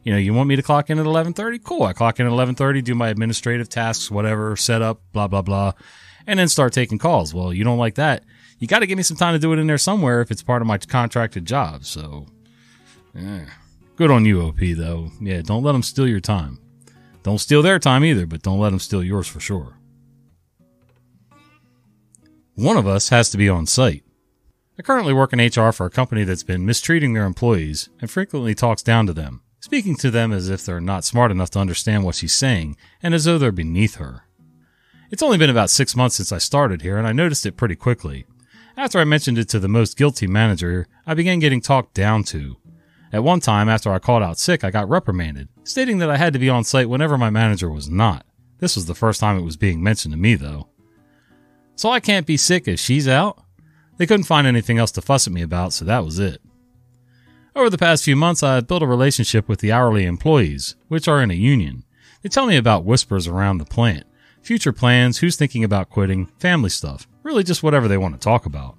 you 0.04 0.12
know, 0.12 0.18
you 0.18 0.32
want 0.32 0.48
me 0.48 0.56
to 0.56 0.62
clock 0.62 0.90
in 0.90 0.98
at 0.98 1.06
11:30? 1.06 1.62
Cool. 1.62 1.82
I 1.82 1.92
clock 1.92 2.20
in 2.20 2.26
at 2.26 2.32
11:30, 2.32 2.82
do 2.82 2.94
my 2.94 3.08
administrative 3.08 3.68
tasks, 3.68 4.10
whatever, 4.10 4.56
set 4.56 4.82
up, 4.82 5.00
blah 5.12 5.28
blah 5.28 5.42
blah, 5.42 5.72
and 6.26 6.38
then 6.38 6.48
start 6.48 6.72
taking 6.72 6.98
calls. 6.98 7.34
Well, 7.34 7.52
you 7.52 7.64
don't 7.64 7.78
like 7.78 7.94
that. 7.96 8.24
You 8.58 8.66
got 8.66 8.80
to 8.80 8.86
give 8.86 8.96
me 8.96 9.02
some 9.02 9.16
time 9.16 9.34
to 9.34 9.38
do 9.38 9.52
it 9.52 9.58
in 9.58 9.66
there 9.66 9.78
somewhere 9.78 10.20
if 10.20 10.30
it's 10.30 10.42
part 10.42 10.62
of 10.62 10.68
my 10.68 10.78
contracted 10.78 11.46
job. 11.46 11.84
So, 11.84 12.26
yeah. 13.14 13.46
Good 13.96 14.10
on 14.10 14.24
you, 14.24 14.42
OP 14.42 14.58
though. 14.76 15.10
Yeah, 15.20 15.42
don't 15.42 15.62
let 15.62 15.72
them 15.72 15.82
steal 15.82 16.08
your 16.08 16.20
time. 16.20 16.58
Don't 17.22 17.38
steal 17.38 17.62
their 17.62 17.78
time 17.78 18.04
either, 18.04 18.26
but 18.26 18.42
don't 18.42 18.60
let 18.60 18.70
them 18.70 18.78
steal 18.78 19.04
yours 19.04 19.26
for 19.26 19.40
sure. 19.40 19.76
One 22.54 22.76
of 22.76 22.86
us 22.86 23.08
has 23.10 23.30
to 23.30 23.38
be 23.38 23.48
on 23.48 23.66
site. 23.66 24.04
I 24.78 24.82
currently 24.82 25.12
work 25.12 25.32
in 25.32 25.38
HR 25.38 25.72
for 25.72 25.86
a 25.86 25.90
company 25.90 26.24
that's 26.24 26.42
been 26.42 26.64
mistreating 26.64 27.12
their 27.12 27.24
employees 27.24 27.90
and 28.00 28.10
frequently 28.10 28.54
talks 28.54 28.82
down 28.82 29.06
to 29.06 29.12
them 29.12 29.42
speaking 29.60 29.94
to 29.94 30.10
them 30.10 30.32
as 30.32 30.48
if 30.48 30.64
they're 30.64 30.80
not 30.80 31.04
smart 31.04 31.30
enough 31.30 31.50
to 31.50 31.58
understand 31.58 32.02
what 32.04 32.14
she's 32.14 32.34
saying 32.34 32.76
and 33.02 33.14
as 33.14 33.24
though 33.24 33.38
they're 33.38 33.52
beneath 33.52 33.96
her. 33.96 34.24
It's 35.10 35.22
only 35.24 35.38
been 35.38 35.50
about 35.50 35.70
six 35.70 35.96
months 35.96 36.16
since 36.16 36.30
I 36.30 36.38
started 36.38 36.82
here, 36.82 36.96
and 36.96 37.06
I 37.06 37.12
noticed 37.12 37.44
it 37.44 37.56
pretty 37.56 37.74
quickly. 37.74 38.26
After 38.76 39.00
I 39.00 39.04
mentioned 39.04 39.38
it 39.38 39.48
to 39.48 39.58
the 39.58 39.66
most 39.66 39.96
guilty 39.96 40.28
manager, 40.28 40.86
I 41.04 41.14
began 41.14 41.40
getting 41.40 41.60
talked 41.60 41.94
down 41.94 42.22
to. 42.24 42.56
At 43.12 43.24
one 43.24 43.40
time, 43.40 43.68
after 43.68 43.92
I 43.92 43.98
called 43.98 44.22
out 44.22 44.38
sick, 44.38 44.62
I 44.62 44.70
got 44.70 44.88
reprimanded, 44.88 45.48
stating 45.64 45.98
that 45.98 46.10
I 46.10 46.16
had 46.16 46.32
to 46.34 46.38
be 46.38 46.48
on 46.48 46.62
site 46.62 46.88
whenever 46.88 47.18
my 47.18 47.28
manager 47.28 47.68
was 47.68 47.90
not. 47.90 48.24
This 48.58 48.76
was 48.76 48.86
the 48.86 48.94
first 48.94 49.18
time 49.18 49.36
it 49.36 49.44
was 49.44 49.56
being 49.56 49.82
mentioned 49.82 50.12
to 50.12 50.18
me, 50.18 50.36
though. 50.36 50.68
So 51.74 51.90
I 51.90 51.98
can't 51.98 52.26
be 52.26 52.36
sick 52.36 52.68
if 52.68 52.78
she's 52.78 53.08
out? 53.08 53.42
They 53.96 54.06
couldn't 54.06 54.24
find 54.24 54.46
anything 54.46 54.78
else 54.78 54.92
to 54.92 55.02
fuss 55.02 55.26
at 55.26 55.32
me 55.32 55.42
about, 55.42 55.72
so 55.72 55.84
that 55.86 56.04
was 56.04 56.20
it. 56.20 56.40
Over 57.56 57.68
the 57.68 57.78
past 57.78 58.04
few 58.04 58.14
months, 58.14 58.44
I've 58.44 58.68
built 58.68 58.82
a 58.82 58.86
relationship 58.86 59.48
with 59.48 59.58
the 59.58 59.72
hourly 59.72 60.04
employees, 60.04 60.76
which 60.86 61.08
are 61.08 61.20
in 61.20 61.32
a 61.32 61.34
union. 61.34 61.84
They 62.22 62.28
tell 62.28 62.46
me 62.46 62.56
about 62.56 62.84
whispers 62.84 63.26
around 63.26 63.58
the 63.58 63.64
plant, 63.64 64.06
future 64.42 64.72
plans, 64.72 65.18
who's 65.18 65.36
thinking 65.36 65.64
about 65.64 65.90
quitting, 65.90 66.26
family 66.38 66.70
stuff, 66.70 67.06
really 67.22 67.44
just 67.44 67.62
whatever 67.62 67.88
they 67.88 67.98
want 67.98 68.14
to 68.14 68.20
talk 68.20 68.46
about. 68.46 68.76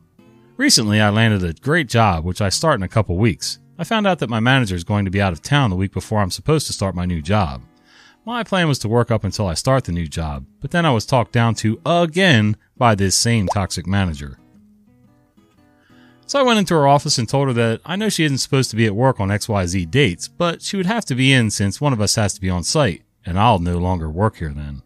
Recently, 0.58 1.02
I 1.02 1.10
landed 1.10 1.44
a 1.44 1.60
great 1.60 1.88
job, 1.88 2.24
which 2.24 2.42
I 2.42 2.50
start 2.50 2.80
in 2.80 2.84
a 2.84 2.88
couple 2.88 3.18
weeks. 3.18 3.60
I 3.80 3.84
found 3.84 4.06
out 4.06 4.20
that 4.20 4.30
my 4.30 4.40
manager 4.40 4.76
is 4.76 4.84
going 4.84 5.06
to 5.06 5.12
be 5.12 5.22
out 5.22 5.34
of 5.34 5.42
town 5.42 5.70
the 5.70 5.76
week 5.76 5.92
before 5.92 6.20
I'm 6.20 6.30
supposed 6.30 6.68
to 6.68 6.74
start 6.74 6.94
my 6.94 7.06
new 7.06 7.22
job. 7.22 7.64
My 8.26 8.44
plan 8.44 8.68
was 8.68 8.78
to 8.80 8.88
work 8.88 9.10
up 9.10 9.24
until 9.24 9.48
I 9.48 9.56
start 9.56 9.86
the 9.86 9.92
new 9.92 10.08
job, 10.08 10.46
but 10.60 10.70
then 10.70 10.86
I 10.86 10.92
was 10.92 11.08
talked 11.08 11.32
down 11.32 11.56
to 11.56 11.82
again 11.84 12.58
by 12.78 12.94
this 12.94 13.16
same 13.16 13.48
toxic 13.48 13.88
manager. 13.88 14.38
So 16.28 16.40
I 16.40 16.44
went 16.44 16.60
into 16.60 16.76
her 16.76 16.88
office 16.88 17.18
and 17.18 17.28
told 17.28 17.48
her 17.48 17.54
that 17.56 17.82
I 17.84 17.96
know 17.96 18.10
she 18.10 18.24
isn't 18.24 18.38
supposed 18.38 18.70
to 18.70 18.76
be 18.76 18.86
at 18.86 18.96
work 18.96 19.20
on 19.20 19.30
XYZ 19.30 19.90
dates, 19.90 20.28
but 20.28 20.62
she 20.62 20.78
would 20.78 20.86
have 20.86 21.04
to 21.06 21.16
be 21.16 21.34
in 21.34 21.50
since 21.50 21.82
one 21.82 21.94
of 21.94 22.00
us 22.00 22.16
has 22.16 22.34
to 22.36 22.42
be 22.42 22.50
on 22.50 22.64
site, 22.64 23.02
and 23.26 23.40
I'll 23.40 23.60
no 23.60 23.80
longer 23.80 24.10
work 24.10 24.38
here 24.38 24.54
then. 24.54 24.84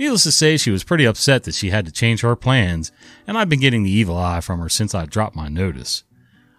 Needless 0.00 0.22
to 0.22 0.32
say, 0.32 0.56
she 0.56 0.70
was 0.70 0.82
pretty 0.82 1.04
upset 1.04 1.44
that 1.44 1.54
she 1.54 1.68
had 1.68 1.84
to 1.84 1.92
change 1.92 2.22
her 2.22 2.34
plans, 2.34 2.90
and 3.26 3.36
I've 3.36 3.50
been 3.50 3.60
getting 3.60 3.82
the 3.82 3.90
evil 3.90 4.16
eye 4.16 4.40
from 4.40 4.58
her 4.60 4.70
since 4.70 4.94
I 4.94 5.04
dropped 5.04 5.36
my 5.36 5.48
notice. 5.48 6.04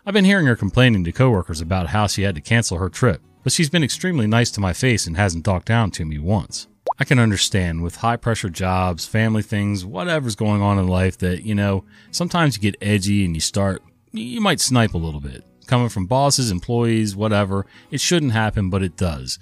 I've 0.06 0.14
been 0.14 0.26
hearing 0.26 0.46
her 0.46 0.56
complaining 0.56 1.04
to 1.06 1.12
coworkers 1.12 1.60
about 1.60 1.88
how 1.88 2.06
she 2.06 2.22
had 2.22 2.36
to 2.36 2.42
cancel 2.42 2.78
her 2.78 2.88
trip, 2.88 3.20
but 3.44 3.52
she's 3.52 3.72
been 3.72 3.84
extremely 3.84 4.28
nice 4.28 4.52
to 4.52 4.62
my 4.62 4.74
face 4.74 5.08
and 5.08 5.18
hasn't 5.18 5.44
talked 5.44 5.66
down 5.66 5.90
to 5.90 6.06
me 6.06 6.20
once. 6.20 6.68
I 7.00 7.04
can 7.04 7.18
understand 7.18 7.82
with 7.82 7.96
high 7.96 8.16
pressure 8.16 8.52
jobs, 8.52 9.08
family 9.08 9.42
things, 9.42 9.84
whatever's 9.84 10.36
going 10.36 10.62
on 10.62 10.78
in 10.78 10.88
life 10.88 11.18
that, 11.18 11.44
you 11.44 11.56
know, 11.56 11.84
sometimes 12.12 12.56
you 12.56 12.62
get 12.62 12.78
edgy 12.80 13.26
and 13.26 13.34
you 13.34 13.42
start, 13.42 13.82
you 14.12 14.40
might 14.40 14.60
snipe 14.60 14.94
a 14.94 15.00
little 15.00 15.20
bit. 15.20 15.44
Coming 15.66 15.90
from 15.90 16.06
bosses, 16.06 16.52
employees, 16.52 17.16
whatever, 17.16 17.66
it 17.90 18.02
shouldn't 18.02 18.34
happen, 18.34 18.70
but 18.70 18.84
it 18.84 18.98
does. 18.98 19.40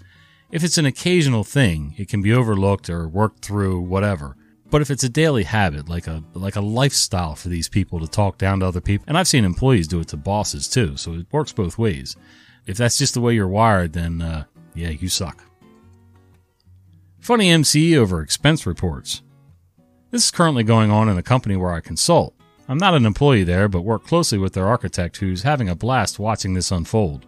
If 0.51 0.63
it's 0.63 0.79
an 0.79 0.87
occasional 0.87 1.43
thing, 1.43 1.93
it 1.97 2.09
can 2.09 2.23
be 2.23 2.33
overlooked 2.33 2.89
or 2.89 3.07
worked 3.07 3.45
through, 3.45 3.81
whatever. 3.81 4.35
But 4.71 4.81
if 4.81 4.89
it's 4.89 5.03
a 5.03 5.09
daily 5.09 5.43
habit, 5.43 5.89
like 5.89 6.07
a 6.07 6.23
like 6.33 6.55
a 6.55 6.61
lifestyle 6.61 7.35
for 7.35 7.49
these 7.49 7.69
people 7.69 7.99
to 7.99 8.07
talk 8.07 8.37
down 8.37 8.59
to 8.59 8.67
other 8.67 8.81
people, 8.81 9.05
and 9.07 9.17
I've 9.17 9.27
seen 9.27 9.45
employees 9.45 9.87
do 9.87 9.99
it 9.99 10.07
to 10.09 10.17
bosses 10.17 10.67
too, 10.67 10.97
so 10.97 11.13
it 11.13 11.27
works 11.31 11.51
both 11.51 11.77
ways. 11.77 12.15
If 12.65 12.77
that's 12.77 12.97
just 12.97 13.13
the 13.13 13.21
way 13.21 13.33
you're 13.33 13.47
wired, 13.47 13.93
then 13.93 14.21
uh, 14.21 14.45
yeah, 14.75 14.89
you 14.89 15.09
suck. 15.09 15.43
Funny 17.19 17.49
MC 17.49 17.97
over 17.97 18.21
expense 18.21 18.65
reports. 18.65 19.21
This 20.11 20.25
is 20.25 20.31
currently 20.31 20.63
going 20.63 20.89
on 20.89 21.09
in 21.09 21.17
a 21.17 21.23
company 21.23 21.55
where 21.55 21.73
I 21.73 21.81
consult. 21.81 22.33
I'm 22.67 22.77
not 22.77 22.95
an 22.95 23.05
employee 23.05 23.43
there, 23.43 23.67
but 23.67 23.81
work 23.81 24.05
closely 24.05 24.37
with 24.37 24.53
their 24.53 24.67
architect 24.67 25.17
who's 25.17 25.43
having 25.43 25.69
a 25.69 25.75
blast 25.75 26.19
watching 26.19 26.53
this 26.53 26.71
unfold. 26.71 27.25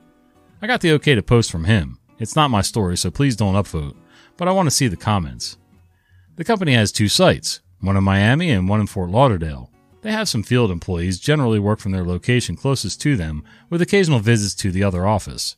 I 0.61 0.67
got 0.67 0.81
the 0.81 0.91
okay 0.93 1.15
to 1.15 1.23
post 1.23 1.51
from 1.51 1.65
him. 1.65 1.99
It's 2.21 2.35
not 2.35 2.51
my 2.51 2.61
story, 2.61 2.97
so 2.97 3.09
please 3.09 3.35
don't 3.35 3.55
upvote, 3.55 3.95
but 4.37 4.47
I 4.47 4.51
want 4.51 4.67
to 4.67 4.75
see 4.75 4.87
the 4.87 4.95
comments. 4.95 5.57
The 6.35 6.43
company 6.43 6.73
has 6.73 6.91
two 6.91 7.07
sites, 7.07 7.61
one 7.79 7.97
in 7.97 8.03
Miami 8.03 8.51
and 8.51 8.69
one 8.69 8.79
in 8.79 8.85
Fort 8.85 9.09
Lauderdale. 9.09 9.71
They 10.03 10.11
have 10.11 10.29
some 10.29 10.43
field 10.43 10.69
employees 10.69 11.19
generally 11.19 11.57
work 11.57 11.79
from 11.79 11.93
their 11.93 12.05
location 12.05 12.55
closest 12.55 13.01
to 13.01 13.17
them, 13.17 13.43
with 13.71 13.81
occasional 13.81 14.19
visits 14.19 14.53
to 14.61 14.71
the 14.71 14.83
other 14.83 15.07
office. 15.07 15.55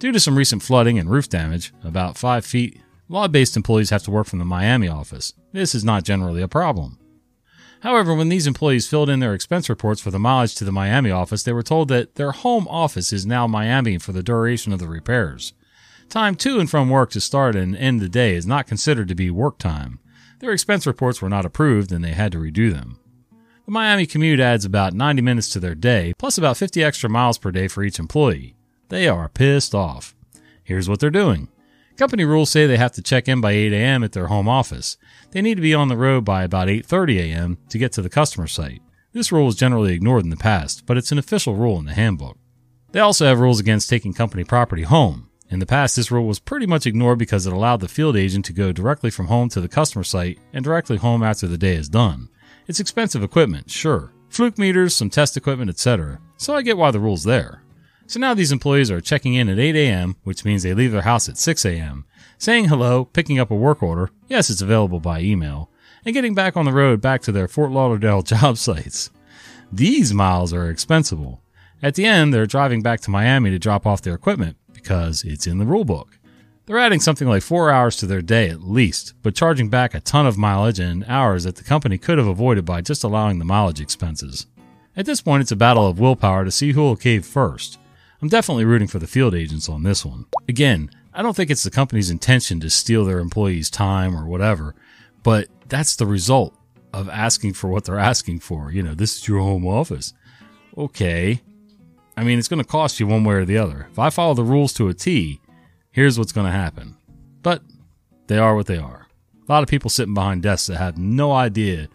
Due 0.00 0.10
to 0.10 0.18
some 0.18 0.36
recent 0.36 0.60
flooding 0.60 0.98
and 0.98 1.08
roof 1.08 1.28
damage, 1.28 1.72
about 1.84 2.18
5 2.18 2.44
feet, 2.44 2.80
law 3.08 3.28
based 3.28 3.56
employees 3.56 3.90
have 3.90 4.02
to 4.02 4.10
work 4.10 4.26
from 4.26 4.40
the 4.40 4.44
Miami 4.44 4.88
office. 4.88 5.34
This 5.52 5.72
is 5.72 5.84
not 5.84 6.02
generally 6.02 6.42
a 6.42 6.48
problem. 6.48 6.98
However, 7.80 8.12
when 8.12 8.28
these 8.28 8.48
employees 8.48 8.88
filled 8.88 9.08
in 9.08 9.20
their 9.20 9.34
expense 9.34 9.68
reports 9.68 10.00
for 10.00 10.10
the 10.10 10.18
mileage 10.18 10.56
to 10.56 10.64
the 10.64 10.72
Miami 10.72 11.12
office, 11.12 11.44
they 11.44 11.52
were 11.52 11.62
told 11.62 11.86
that 11.88 12.16
their 12.16 12.32
home 12.32 12.66
office 12.66 13.12
is 13.12 13.24
now 13.24 13.46
Miami 13.46 13.98
for 13.98 14.10
the 14.10 14.24
duration 14.24 14.72
of 14.72 14.80
the 14.80 14.88
repairs. 14.88 15.52
Time 16.08 16.36
to 16.36 16.60
and 16.60 16.70
from 16.70 16.88
work 16.88 17.10
to 17.10 17.20
start 17.20 17.56
and 17.56 17.76
end 17.76 18.00
the 18.00 18.08
day 18.08 18.34
is 18.34 18.46
not 18.46 18.66
considered 18.66 19.08
to 19.08 19.14
be 19.14 19.30
work 19.30 19.58
time. 19.58 19.98
Their 20.38 20.52
expense 20.52 20.86
reports 20.86 21.20
were 21.20 21.28
not 21.28 21.44
approved 21.44 21.90
and 21.90 22.04
they 22.04 22.12
had 22.12 22.32
to 22.32 22.38
redo 22.38 22.72
them. 22.72 23.00
The 23.64 23.72
Miami 23.72 24.06
commute 24.06 24.38
adds 24.38 24.64
about 24.64 24.94
90 24.94 25.22
minutes 25.22 25.50
to 25.50 25.60
their 25.60 25.74
day, 25.74 26.14
plus 26.18 26.38
about 26.38 26.56
50 26.56 26.84
extra 26.84 27.10
miles 27.10 27.38
per 27.38 27.50
day 27.50 27.66
for 27.66 27.82
each 27.82 27.98
employee. 27.98 28.54
They 28.88 29.08
are 29.08 29.28
pissed 29.28 29.74
off. 29.74 30.14
Here's 30.62 30.88
what 30.88 31.00
they're 31.00 31.10
doing. 31.10 31.48
Company 31.96 32.24
rules 32.24 32.50
say 32.50 32.66
they 32.66 32.76
have 32.76 32.92
to 32.92 33.02
check 33.02 33.26
in 33.26 33.40
by 33.40 33.52
8 33.52 33.72
a.m. 33.72 34.04
at 34.04 34.12
their 34.12 34.28
home 34.28 34.48
office. 34.48 34.96
They 35.32 35.42
need 35.42 35.56
to 35.56 35.62
be 35.62 35.74
on 35.74 35.88
the 35.88 35.96
road 35.96 36.24
by 36.24 36.44
about 36.44 36.68
8:30 36.68 37.18
a.m. 37.18 37.58
to 37.70 37.78
get 37.78 37.90
to 37.92 38.02
the 38.02 38.08
customer 38.08 38.46
site. 38.46 38.82
This 39.12 39.32
rule 39.32 39.46
was 39.46 39.56
generally 39.56 39.94
ignored 39.94 40.24
in 40.24 40.30
the 40.30 40.36
past, 40.36 40.86
but 40.86 40.96
it's 40.96 41.10
an 41.10 41.18
official 41.18 41.56
rule 41.56 41.78
in 41.78 41.86
the 41.86 41.94
handbook. 41.94 42.36
They 42.92 43.00
also 43.00 43.26
have 43.26 43.40
rules 43.40 43.58
against 43.58 43.88
taking 43.88 44.12
company 44.12 44.44
property 44.44 44.82
home. 44.82 45.25
In 45.48 45.60
the 45.60 45.66
past, 45.66 45.94
this 45.94 46.10
rule 46.10 46.26
was 46.26 46.40
pretty 46.40 46.66
much 46.66 46.86
ignored 46.86 47.18
because 47.18 47.46
it 47.46 47.52
allowed 47.52 47.80
the 47.80 47.88
field 47.88 48.16
agent 48.16 48.44
to 48.46 48.52
go 48.52 48.72
directly 48.72 49.10
from 49.10 49.26
home 49.26 49.48
to 49.50 49.60
the 49.60 49.68
customer 49.68 50.02
site 50.02 50.38
and 50.52 50.64
directly 50.64 50.96
home 50.96 51.22
after 51.22 51.46
the 51.46 51.58
day 51.58 51.74
is 51.74 51.88
done. 51.88 52.28
It's 52.66 52.80
expensive 52.80 53.22
equipment, 53.22 53.70
sure. 53.70 54.12
Fluke 54.28 54.58
meters, 54.58 54.96
some 54.96 55.08
test 55.08 55.36
equipment, 55.36 55.70
etc. 55.70 56.20
So 56.36 56.56
I 56.56 56.62
get 56.62 56.76
why 56.76 56.90
the 56.90 56.98
rule's 56.98 57.22
there. 57.22 57.62
So 58.08 58.18
now 58.18 58.34
these 58.34 58.52
employees 58.52 58.90
are 58.90 59.00
checking 59.00 59.34
in 59.34 59.48
at 59.48 59.58
8 59.58 59.76
a.m., 59.76 60.16
which 60.24 60.44
means 60.44 60.62
they 60.62 60.74
leave 60.74 60.92
their 60.92 61.02
house 61.02 61.28
at 61.28 61.38
6 61.38 61.64
a.m., 61.64 62.04
saying 62.38 62.66
hello, 62.66 63.04
picking 63.04 63.38
up 63.38 63.50
a 63.50 63.54
work 63.54 63.82
order, 63.82 64.10
yes, 64.28 64.50
it's 64.50 64.60
available 64.60 65.00
by 65.00 65.20
email, 65.20 65.70
and 66.04 66.14
getting 66.14 66.34
back 66.34 66.56
on 66.56 66.64
the 66.64 66.72
road 66.72 67.00
back 67.00 67.22
to 67.22 67.32
their 67.32 67.48
Fort 67.48 67.70
Lauderdale 67.70 68.22
job 68.22 68.58
sites. 68.58 69.10
These 69.72 70.12
miles 70.12 70.52
are 70.52 70.70
expensive. 70.70 71.20
At 71.82 71.94
the 71.94 72.04
end, 72.04 72.32
they're 72.32 72.46
driving 72.46 72.82
back 72.82 73.00
to 73.02 73.10
Miami 73.10 73.50
to 73.50 73.58
drop 73.58 73.86
off 73.86 74.02
their 74.02 74.14
equipment, 74.14 74.56
because 74.86 75.24
it's 75.24 75.48
in 75.48 75.58
the 75.58 75.64
rulebook. 75.64 76.10
They're 76.64 76.78
adding 76.78 77.00
something 77.00 77.26
like 77.26 77.42
four 77.42 77.72
hours 77.72 77.96
to 77.96 78.06
their 78.06 78.22
day 78.22 78.48
at 78.48 78.62
least, 78.62 79.14
but 79.20 79.34
charging 79.34 79.68
back 79.68 79.94
a 79.94 80.00
ton 80.00 80.28
of 80.28 80.38
mileage 80.38 80.78
and 80.78 81.04
hours 81.08 81.42
that 81.42 81.56
the 81.56 81.64
company 81.64 81.98
could 81.98 82.18
have 82.18 82.28
avoided 82.28 82.64
by 82.64 82.82
just 82.82 83.02
allowing 83.02 83.40
the 83.40 83.44
mileage 83.44 83.80
expenses. 83.80 84.46
At 84.96 85.04
this 85.04 85.20
point, 85.20 85.40
it's 85.40 85.50
a 85.50 85.56
battle 85.56 85.88
of 85.88 85.98
willpower 85.98 86.44
to 86.44 86.52
see 86.52 86.70
who 86.70 86.82
will 86.82 86.94
cave 86.94 87.26
first. 87.26 87.80
I'm 88.22 88.28
definitely 88.28 88.64
rooting 88.64 88.86
for 88.86 89.00
the 89.00 89.08
field 89.08 89.34
agents 89.34 89.68
on 89.68 89.82
this 89.82 90.04
one. 90.04 90.26
Again, 90.48 90.88
I 91.12 91.20
don't 91.20 91.34
think 91.34 91.50
it's 91.50 91.64
the 91.64 91.70
company's 91.70 92.10
intention 92.10 92.60
to 92.60 92.70
steal 92.70 93.04
their 93.04 93.18
employees' 93.18 93.70
time 93.70 94.16
or 94.16 94.24
whatever, 94.24 94.76
but 95.24 95.48
that's 95.68 95.96
the 95.96 96.06
result 96.06 96.54
of 96.94 97.08
asking 97.08 97.54
for 97.54 97.66
what 97.66 97.86
they're 97.86 97.98
asking 97.98 98.38
for. 98.38 98.70
You 98.70 98.84
know, 98.84 98.94
this 98.94 99.16
is 99.16 99.26
your 99.26 99.40
home 99.40 99.66
office. 99.66 100.14
Okay, 100.78 101.42
I 102.16 102.24
mean, 102.24 102.38
it's 102.38 102.48
going 102.48 102.62
to 102.62 102.68
cost 102.68 102.98
you 102.98 103.06
one 103.06 103.24
way 103.24 103.34
or 103.34 103.44
the 103.44 103.58
other. 103.58 103.88
If 103.90 103.98
I 103.98 104.10
follow 104.10 104.34
the 104.34 104.42
rules 104.42 104.72
to 104.74 104.88
a 104.88 104.94
T, 104.94 105.40
here's 105.90 106.18
what's 106.18 106.32
going 106.32 106.46
to 106.46 106.52
happen. 106.52 106.96
But 107.42 107.62
they 108.26 108.38
are 108.38 108.54
what 108.54 108.66
they 108.66 108.78
are. 108.78 109.06
A 109.48 109.52
lot 109.52 109.62
of 109.62 109.68
people 109.68 109.90
sitting 109.90 110.14
behind 110.14 110.42
desks 110.42 110.66
that 110.68 110.78
have 110.78 110.98
no 110.98 111.32
idea 111.32 111.88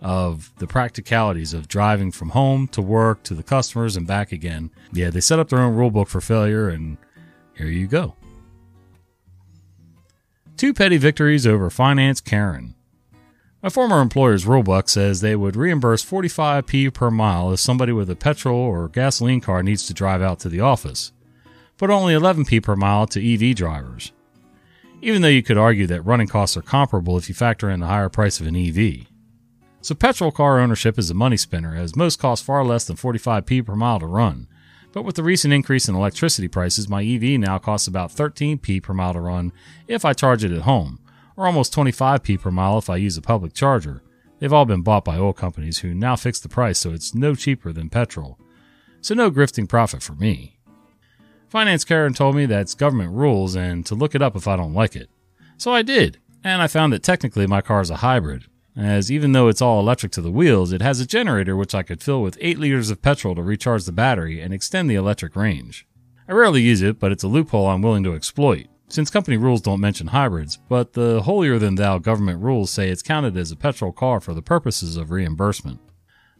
of 0.00 0.52
the 0.58 0.66
practicalities 0.66 1.54
of 1.54 1.68
driving 1.68 2.12
from 2.12 2.30
home 2.30 2.68
to 2.68 2.82
work 2.82 3.22
to 3.24 3.34
the 3.34 3.42
customers 3.42 3.96
and 3.96 4.06
back 4.06 4.32
again. 4.32 4.70
Yeah, 4.92 5.10
they 5.10 5.20
set 5.20 5.38
up 5.38 5.48
their 5.48 5.60
own 5.60 5.74
rule 5.74 5.90
book 5.90 6.08
for 6.08 6.20
failure, 6.20 6.68
and 6.68 6.98
here 7.54 7.66
you 7.66 7.86
go. 7.86 8.14
Two 10.56 10.74
petty 10.74 10.96
victories 10.96 11.46
over 11.46 11.70
Finance 11.70 12.20
Karen. 12.20 12.74
My 13.60 13.70
former 13.70 14.00
employer's 14.00 14.44
rulebook 14.44 14.88
says 14.88 15.20
they 15.20 15.34
would 15.34 15.56
reimburse 15.56 16.04
45p 16.04 16.94
per 16.94 17.10
mile 17.10 17.52
if 17.52 17.58
somebody 17.58 17.90
with 17.90 18.08
a 18.08 18.14
petrol 18.14 18.56
or 18.56 18.88
gasoline 18.88 19.40
car 19.40 19.64
needs 19.64 19.84
to 19.88 19.94
drive 19.94 20.22
out 20.22 20.38
to 20.40 20.48
the 20.48 20.60
office, 20.60 21.10
but 21.76 21.90
only 21.90 22.14
11p 22.14 22.62
per 22.62 22.76
mile 22.76 23.08
to 23.08 23.34
EV 23.50 23.56
drivers. 23.56 24.12
Even 25.02 25.22
though 25.22 25.28
you 25.28 25.42
could 25.42 25.58
argue 25.58 25.88
that 25.88 26.02
running 26.02 26.28
costs 26.28 26.56
are 26.56 26.62
comparable 26.62 27.18
if 27.18 27.28
you 27.28 27.34
factor 27.34 27.68
in 27.68 27.80
the 27.80 27.86
higher 27.86 28.08
price 28.08 28.38
of 28.38 28.46
an 28.46 28.54
EV. 28.54 29.06
So 29.80 29.96
petrol 29.96 30.30
car 30.30 30.60
ownership 30.60 30.96
is 30.96 31.10
a 31.10 31.14
money 31.14 31.36
spinner 31.36 31.74
as 31.74 31.96
most 31.96 32.20
cost 32.20 32.44
far 32.44 32.64
less 32.64 32.86
than 32.86 32.96
45p 32.96 33.66
per 33.66 33.74
mile 33.74 33.98
to 33.98 34.06
run. 34.06 34.46
But 34.92 35.02
with 35.02 35.16
the 35.16 35.24
recent 35.24 35.52
increase 35.52 35.88
in 35.88 35.96
electricity 35.96 36.46
prices, 36.46 36.88
my 36.88 37.04
EV 37.04 37.40
now 37.40 37.58
costs 37.58 37.88
about 37.88 38.12
13p 38.12 38.84
per 38.84 38.94
mile 38.94 39.14
to 39.14 39.20
run 39.20 39.52
if 39.88 40.04
I 40.04 40.12
charge 40.12 40.44
it 40.44 40.52
at 40.52 40.62
home 40.62 41.00
or 41.38 41.46
almost 41.46 41.72
25p 41.72 42.40
per 42.40 42.50
mile 42.50 42.78
if 42.78 42.90
I 42.90 42.96
use 42.96 43.16
a 43.16 43.22
public 43.22 43.54
charger. 43.54 44.02
They've 44.40 44.52
all 44.52 44.64
been 44.64 44.82
bought 44.82 45.04
by 45.04 45.16
oil 45.16 45.32
companies 45.32 45.78
who 45.78 45.94
now 45.94 46.16
fix 46.16 46.40
the 46.40 46.48
price 46.48 46.80
so 46.80 46.90
it's 46.90 47.14
no 47.14 47.36
cheaper 47.36 47.72
than 47.72 47.88
petrol. 47.88 48.38
So 49.00 49.14
no 49.14 49.30
grifting 49.30 49.68
profit 49.68 50.02
for 50.02 50.14
me. 50.14 50.58
Finance 51.48 51.84
Karen 51.84 52.12
told 52.12 52.34
me 52.34 52.44
that's 52.44 52.74
government 52.74 53.12
rules 53.12 53.54
and 53.54 53.86
to 53.86 53.94
look 53.94 54.16
it 54.16 54.20
up 54.20 54.34
if 54.34 54.48
I 54.48 54.56
don't 54.56 54.74
like 54.74 54.96
it. 54.96 55.08
So 55.56 55.72
I 55.72 55.82
did, 55.82 56.18
and 56.42 56.60
I 56.60 56.66
found 56.66 56.92
that 56.92 57.04
technically 57.04 57.46
my 57.46 57.60
car 57.60 57.80
is 57.80 57.90
a 57.90 57.96
hybrid, 57.96 58.46
as 58.76 59.10
even 59.10 59.30
though 59.30 59.48
it's 59.48 59.62
all 59.62 59.80
electric 59.80 60.10
to 60.12 60.20
the 60.20 60.32
wheels, 60.32 60.72
it 60.72 60.82
has 60.82 61.00
a 61.00 61.06
generator 61.06 61.56
which 61.56 61.74
I 61.74 61.84
could 61.84 62.02
fill 62.02 62.20
with 62.20 62.36
8 62.40 62.58
liters 62.58 62.90
of 62.90 63.00
petrol 63.00 63.36
to 63.36 63.42
recharge 63.42 63.84
the 63.84 63.92
battery 63.92 64.40
and 64.40 64.52
extend 64.52 64.90
the 64.90 64.96
electric 64.96 65.36
range. 65.36 65.86
I 66.28 66.32
rarely 66.32 66.62
use 66.62 66.82
it, 66.82 66.98
but 66.98 67.12
it's 67.12 67.24
a 67.24 67.28
loophole 67.28 67.68
I'm 67.68 67.82
willing 67.82 68.04
to 68.04 68.14
exploit, 68.14 68.66
since 68.88 69.10
company 69.10 69.36
rules 69.36 69.60
don't 69.60 69.80
mention 69.80 70.08
hybrids, 70.08 70.58
but 70.68 70.94
the 70.94 71.22
holier 71.22 71.58
than 71.58 71.74
thou 71.74 71.98
government 71.98 72.42
rules 72.42 72.70
say 72.70 72.88
it's 72.88 73.02
counted 73.02 73.36
as 73.36 73.52
a 73.52 73.56
petrol 73.56 73.92
car 73.92 74.20
for 74.20 74.32
the 74.32 74.42
purposes 74.42 74.96
of 74.96 75.10
reimbursement. 75.10 75.78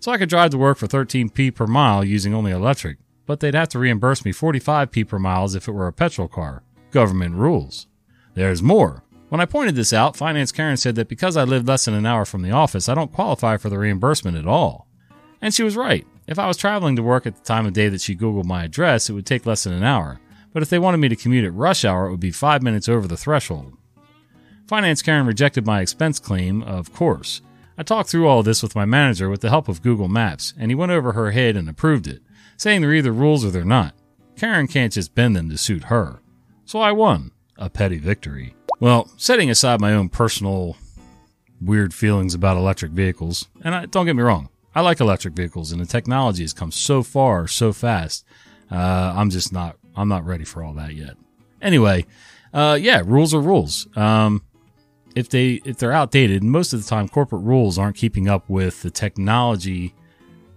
So 0.01 0.13
I 0.13 0.19
could 0.19 0.29
drive 0.29 0.51
to 0.53 0.59
work 0.59 0.79
for 0.79 0.87
13p 0.87 1.55
per 1.55 1.67
mile 1.67 2.05
using 2.05 2.33
only 2.33 2.53
electric, 2.53 2.99
but 3.27 3.41
they'd 3.41 3.55
have 3.55 3.69
to 3.71 3.79
reimburse 3.79 4.25
me 4.25 4.33
45p 4.33 5.07
per 5.07 5.19
mile 5.19 5.45
as 5.45 5.55
if 5.55 5.69
it 5.69 5.73
were 5.73 5.89
a 5.89 5.93
petrol 5.93 6.29
car. 6.29 6.63
Government 6.91 7.35
rules. 7.35 7.87
There's 8.35 8.63
more. 8.63 9.03
When 9.29 9.43
I 9.43 9.47
pointed 9.47 9.75
this 9.75 9.93
out, 9.93 10.17
Finance 10.17 10.53
Karen 10.53 10.79
said 10.79 10.95
that 10.95 11.09
because 11.09 11.37
I 11.37 11.45
lived 11.45 11.69
less 11.69 11.85
than 11.85 11.95
an 11.95 12.07
hour 12.07 12.25
from 12.25 12.41
the 12.41 12.51
office, 12.51 12.89
I 12.89 12.95
don't 12.95 13.13
qualify 13.13 13.59
for 13.59 13.69
the 13.69 13.79
reimbursement 13.79 14.39
at 14.39 14.47
all. 14.47 14.87
And 15.43 15.53
she 15.53 15.63
was 15.63 15.77
right. 15.77 16.07
If 16.27 16.39
I 16.39 16.47
was 16.47 16.57
traveling 16.57 16.97
to 16.97 17.03
work 17.03 17.27
at 17.27 17.37
the 17.37 17.45
time 17.45 17.67
of 17.67 17.75
day 17.75 17.89
that 17.91 18.01
she 18.01 18.17
Googled 18.17 18.45
my 18.45 18.65
address, 18.65 19.11
it 19.11 19.13
would 19.13 19.27
take 19.27 19.45
less 19.45 19.65
than 19.65 19.75
an 19.75 19.85
hour. 19.85 20.19
But 20.53 20.63
if 20.63 20.71
they 20.71 20.79
wanted 20.79 20.99
me 20.99 21.09
to 21.09 21.17
commute 21.17 21.45
at 21.45 21.55
rush 21.55 21.85
hour, 21.85 22.07
it 22.07 22.11
would 22.11 22.21
be 22.21 22.31
five 22.31 22.63
minutes 22.63 22.89
over 22.89 23.07
the 23.07 23.17
threshold. 23.17 23.75
Finance 24.67 25.03
Karen 25.03 25.27
rejected 25.27 25.67
my 25.67 25.81
expense 25.81 26.19
claim, 26.19 26.63
of 26.63 26.93
course. 26.93 27.41
I 27.79 27.83
talked 27.83 28.11
through 28.11 28.27
all 28.27 28.43
this 28.43 28.63
with 28.63 28.75
my 28.75 28.85
manager 28.85 29.31
with 29.31 29.41
the 29.41 29.51
help 29.51 29.69
of 29.69 29.83
Google 29.83 30.09
Maps, 30.09 30.53
and 30.59 30.71
he 30.71 30.75
went 30.75 30.93
over 30.93 31.13
her 31.13 31.31
head 31.31 31.57
and 31.57 31.69
approved 31.69 32.07
it, 32.07 32.23
saying 32.57 32.81
they're 32.81 32.93
either 32.93 33.13
rules 33.13 33.45
or 33.45 33.51
they're 33.51 33.65
not. 33.65 33.95
Karen 34.37 34.67
can't 34.67 34.93
just 34.93 35.15
bend 35.15 35.37
them 35.37 35.49
to 35.49 35.57
suit 35.57 35.85
her. 35.85 36.21
So 36.65 36.81
I 36.81 36.93
won. 36.93 37.31
A 37.57 37.71
petty 37.71 37.99
victory. 37.99 38.55
Well, 38.79 39.11
setting 39.17 39.51
aside 39.51 39.81
my 39.81 39.93
own 39.93 40.09
personal 40.09 40.77
weird 41.61 41.93
feelings 41.93 42.35
about 42.35 42.57
electric 42.57 42.93
vehicles, 42.93 43.49
and 43.65 43.75
I, 43.75 43.87
don't 43.87 44.07
get 44.07 44.17
me 44.17 44.23
wrong, 44.23 44.49
I 44.75 44.81
like 44.81 45.01
electric 45.01 45.35
vehicles, 45.35 45.73
and 45.73 45.81
the 45.81 45.87
technology 45.87 46.43
has 46.43 46.53
come 46.53 46.71
so 46.71 47.03
far 47.03 47.49
so 47.49 47.73
fast. 47.73 48.25
Uh, 48.71 49.13
I'm 49.17 49.31
just 49.31 49.53
not 49.53 49.77
I'm 49.99 50.09
not 50.09 50.25
ready 50.25 50.45
for 50.45 50.63
all 50.63 50.73
that 50.75 50.95
yet. 50.95 51.17
Anyway, 51.61 52.07
uh, 52.53 52.79
yeah, 52.81 53.03
rules 53.05 53.35
are 53.35 53.41
rules. 53.41 53.89
Um, 53.97 54.43
if 55.15 55.29
they 55.29 55.61
if 55.65 55.79
they're 55.79 55.93
outdated, 55.93 56.43
most 56.45 56.73
of 56.73 56.83
the 56.83 56.89
time 56.89 57.09
corporate 57.09 57.43
rules 57.43 57.79
aren't 57.79 57.97
keeping 57.97 58.29
up 58.29 58.49
with 58.49 58.83
the 58.83 58.91
technology 58.91 59.95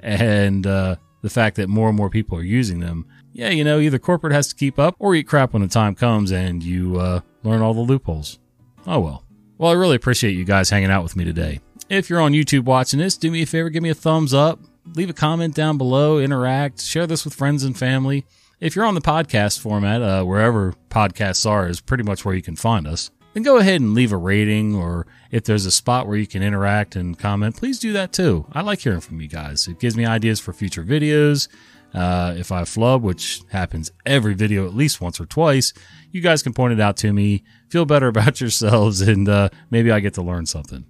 and 0.02 0.66
uh, 0.68 0.96
the 1.22 1.30
fact 1.30 1.56
that 1.56 1.70
more 1.70 1.90
and 1.90 1.98
more 1.98 2.10
people 2.10 2.38
are 2.38 2.44
using 2.44 2.80
them. 2.80 3.06
Yeah, 3.34 3.50
you 3.50 3.64
know, 3.64 3.80
either 3.80 3.98
corporate 3.98 4.34
has 4.34 4.48
to 4.50 4.56
keep 4.56 4.78
up 4.78 4.96
or 5.00 5.16
eat 5.16 5.28
crap 5.28 5.54
when 5.54 5.62
the 5.62 5.68
time 5.68 5.96
comes 5.96 6.32
and 6.32 6.62
you 6.62 7.00
uh, 7.00 7.22
learn 7.44 7.62
all 7.62 7.74
the 7.74 7.82
loopholes. 7.82 8.40
Oh 8.86 9.00
well. 9.00 9.24
Well, 9.58 9.72
I 9.72 9.76
really 9.76 9.96
appreciate 9.96 10.32
you 10.32 10.44
guys 10.44 10.70
hanging 10.70 10.90
out 10.90 11.04
with 11.04 11.16
me 11.16 11.24
today. 11.24 11.60
If 11.88 12.10
you're 12.10 12.22
on 12.22 12.34
YouTube 12.34 12.64
watching 12.64 13.00
this, 13.00 13.18
do 13.18 13.30
me 13.30 13.44
a 13.44 13.46
favor, 13.46 13.70
give 13.70 13.84
me 13.84 13.90
a 13.90 13.96
thumbs 13.96 14.34
up, 14.34 14.60
leave 14.96 15.10
a 15.10 15.14
comment 15.14 15.54
down 15.54 15.78
below, 15.78 16.20
interact, 16.20 16.82
share 16.82 17.06
this 17.06 17.26
with 17.26 17.34
friends 17.34 17.64
and 17.64 17.78
family. 17.78 18.26
If 18.62 18.76
you're 18.76 18.86
on 18.86 18.94
the 18.94 19.02
podcast 19.02 19.60
format, 19.60 20.04
uh, 20.04 20.24
wherever 20.24 20.76
podcasts 20.92 21.50
are, 21.50 21.68
is 21.68 21.82
pretty 21.82 22.04
much 22.04 22.24
where 22.24 22.36
you 22.36 22.44
can 22.44 22.56
find 22.56 22.86
us. 22.86 23.10
Then 23.34 23.42
go 23.42 23.58
ahead 23.58 23.82
and 23.82 23.96
leave 23.96 24.12
a 24.12 24.18
rating, 24.18 24.76
or 24.76 25.08
if 25.32 25.46
there's 25.46 25.66
a 25.66 25.72
spot 25.72 26.08
where 26.08 26.18
you 26.18 26.28
can 26.28 26.44
interact 26.44 26.96
and 26.96 27.18
comment, 27.18 27.58
please 27.58 27.80
do 27.80 27.92
that 27.94 28.14
too. 28.14 28.46
I 28.52 28.62
like 28.62 28.80
hearing 28.80 29.00
from 29.00 29.20
you 29.20 29.28
guys. 29.28 29.68
It 29.68 29.80
gives 29.80 29.98
me 29.98 30.06
ideas 30.06 30.40
for 30.40 30.54
future 30.54 30.84
videos. 30.84 31.48
Uh, 31.92 32.36
if 32.38 32.52
I 32.52 32.64
flub, 32.66 33.02
which 33.02 33.42
happens 33.50 33.92
every 34.06 34.36
video 34.36 34.68
at 34.68 34.76
least 34.76 35.02
once 35.02 35.20
or 35.20 35.26
twice, 35.26 35.74
you 36.12 36.22
guys 36.22 36.44
can 36.44 36.54
point 36.54 36.74
it 36.74 36.80
out 36.80 36.98
to 36.98 37.12
me, 37.12 37.44
feel 37.72 37.86
better 37.86 38.08
about 38.10 38.40
yourselves, 38.40 39.02
and 39.02 39.28
uh, 39.28 39.50
maybe 39.72 39.92
I 39.92 40.02
get 40.02 40.14
to 40.16 40.22
learn 40.22 40.46
something. 40.46 40.86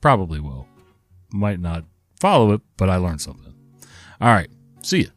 Probably 0.00 0.40
will. 0.40 0.66
Might 1.34 1.60
not 1.60 1.84
follow 2.18 2.52
it, 2.52 2.62
but 2.78 2.88
I 2.88 2.96
learned 2.96 3.20
something. 3.20 3.52
All 4.22 4.32
right. 4.32 4.48
See 4.80 5.00
you. 5.00 5.10